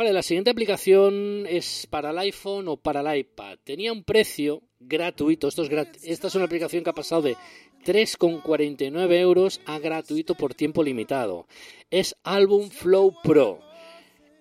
[0.01, 3.59] Vale, la siguiente aplicación es para el iPhone o para el iPad.
[3.63, 5.47] Tenía un precio gratuito.
[5.47, 7.35] Esto es grat esta es una aplicación que ha pasado de
[7.85, 11.47] 3,49 euros a gratuito por tiempo limitado.
[11.91, 13.59] Es Album Flow Pro.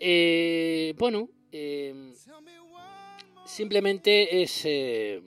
[0.01, 2.13] Eh, bueno, eh,
[3.51, 5.23] simplemente es, eh,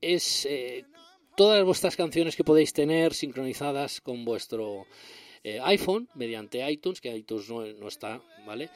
[0.00, 0.48] es
[1.36, 4.86] todas vuestras canciones que podéis tener sincronizadas con vuestro
[5.44, 8.70] iPhone mediante iTunes, que iTunes no, no está, ¿vale?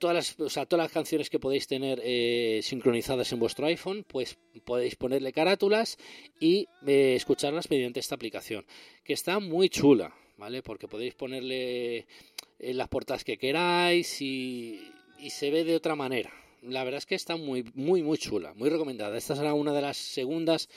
[0.00, 4.04] todas las, o sea, todas las canciones que podéis tener eh, sincronizadas en vuestro iPhone,
[4.08, 5.98] pues podéis ponerle carátulas
[6.40, 8.66] y eh, escucharlas mediante esta aplicación,
[9.04, 10.62] que está muy chula, ¿vale?
[10.62, 16.32] Porque podéis ponerle eh, las portadas que queráis y, y, se ve de otra manera.
[16.62, 19.16] La verdad es que está muy, muy, muy chula, muy recomendada.
[19.16, 20.68] Esta será una de las segundas,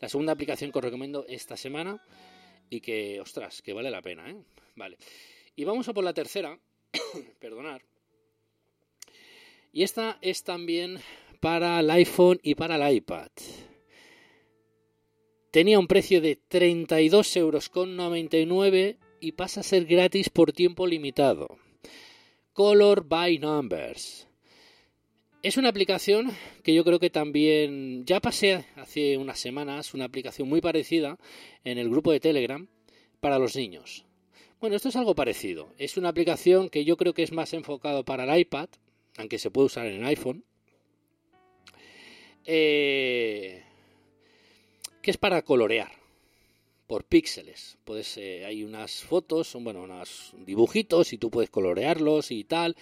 [0.00, 2.02] la segunda aplicación que os recomiendo esta semana
[2.70, 4.36] y que, ostras, que vale la pena, ¿eh?
[4.76, 4.96] Vale.
[5.56, 6.58] Y vamos a por la tercera,
[7.40, 7.82] perdonar
[9.72, 10.98] y esta es también
[11.40, 13.30] para el iPhone y para el iPad.
[15.50, 21.58] Tenía un precio de 32,99 euros y pasa a ser gratis por tiempo limitado.
[22.52, 24.28] Color by Numbers.
[25.42, 26.30] Es una aplicación
[26.62, 31.18] que yo creo que también ya pasé hace unas semanas una aplicación muy parecida
[31.64, 32.68] en el grupo de Telegram
[33.18, 34.04] para los niños.
[34.60, 35.72] Bueno, esto es algo parecido.
[35.78, 38.68] Es una aplicación que yo creo que es más enfocado para el iPad,
[39.16, 40.44] aunque se puede usar en iPhone,
[42.44, 43.64] eh,
[45.02, 45.90] que es para colorear
[46.86, 47.78] por píxeles.
[47.82, 52.76] Puedes, eh, hay unas fotos, bueno, unos dibujitos y tú puedes colorearlos y tal.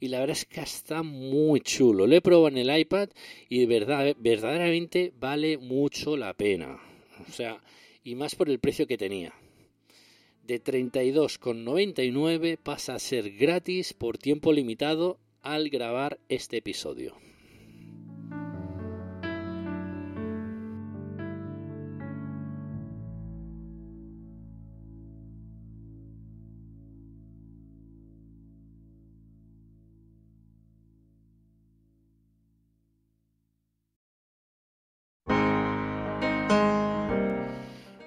[0.00, 2.06] Y la verdad es que está muy chulo.
[2.06, 3.10] Lo he probado en el iPad
[3.50, 6.80] y verdad, verdaderamente vale mucho la pena.
[7.28, 7.60] O sea,
[8.02, 9.34] y más por el precio que tenía.
[10.42, 17.14] De 32,99 pasa a ser gratis por tiempo limitado al grabar este episodio.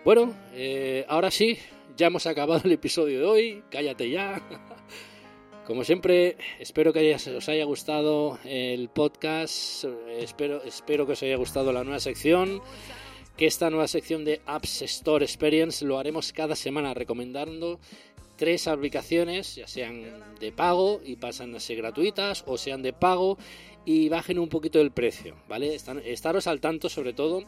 [0.05, 1.57] Bueno, eh, ahora sí,
[1.95, 3.63] ya hemos acabado el episodio de hoy.
[3.69, 4.41] Cállate ya.
[5.65, 11.71] Como siempre, espero que os haya gustado el podcast, espero, espero que os haya gustado
[11.71, 12.61] la nueva sección,
[13.37, 17.79] que esta nueva sección de Apps Store Experience lo haremos cada semana recomendando
[18.35, 23.37] tres aplicaciones, ya sean de pago y pasan a ser gratuitas, o sean de pago
[23.85, 25.75] y bajen un poquito el precio, ¿vale?
[25.75, 27.45] Estaros al tanto sobre todo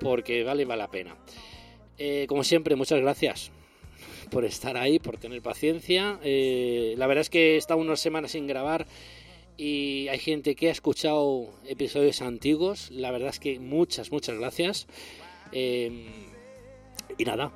[0.00, 1.16] porque vale, vale la pena.
[1.98, 3.50] Eh, como siempre, muchas gracias
[4.30, 6.18] por estar ahí, por tener paciencia.
[6.22, 8.86] Eh, la verdad es que he estado unas semanas sin grabar
[9.56, 12.90] y hay gente que ha escuchado episodios antiguos.
[12.90, 14.86] La verdad es que muchas, muchas gracias.
[15.52, 16.06] Eh,
[17.18, 17.52] y nada,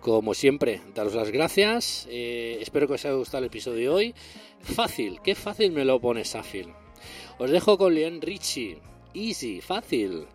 [0.00, 2.06] como siempre, daros las gracias.
[2.10, 4.14] Espero que os haya gustado el episodio de hoy.
[4.60, 6.68] Fácil, qué fácil me lo pone Safil.
[7.38, 8.78] Os dejo con Leon Richie.
[9.12, 10.26] Easy, fácil.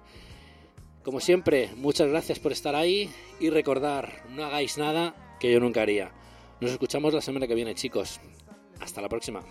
[1.03, 5.81] Como siempre, muchas gracias por estar ahí y recordar, no hagáis nada que yo nunca
[5.81, 6.11] haría.
[6.59, 8.19] Nos escuchamos la semana que viene, chicos.
[8.79, 9.41] Hasta la próxima.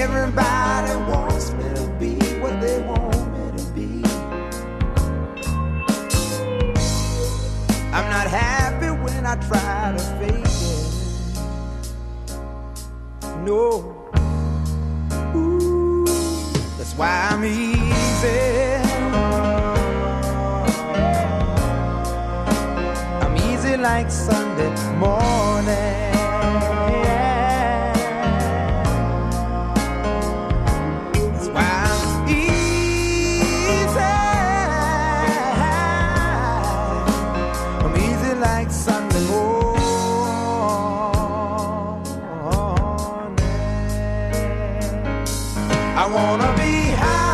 [0.00, 3.12] Everybody wants me to be what they want.
[3.34, 4.02] Me to be.
[7.92, 10.88] I'm not happy when I try to fake it.
[13.44, 13.60] No.
[15.36, 16.06] Ooh,
[16.78, 18.40] that's why I'm easy.
[23.20, 26.09] I'm easy like Sunday morning.
[46.02, 47.29] I wanna be high.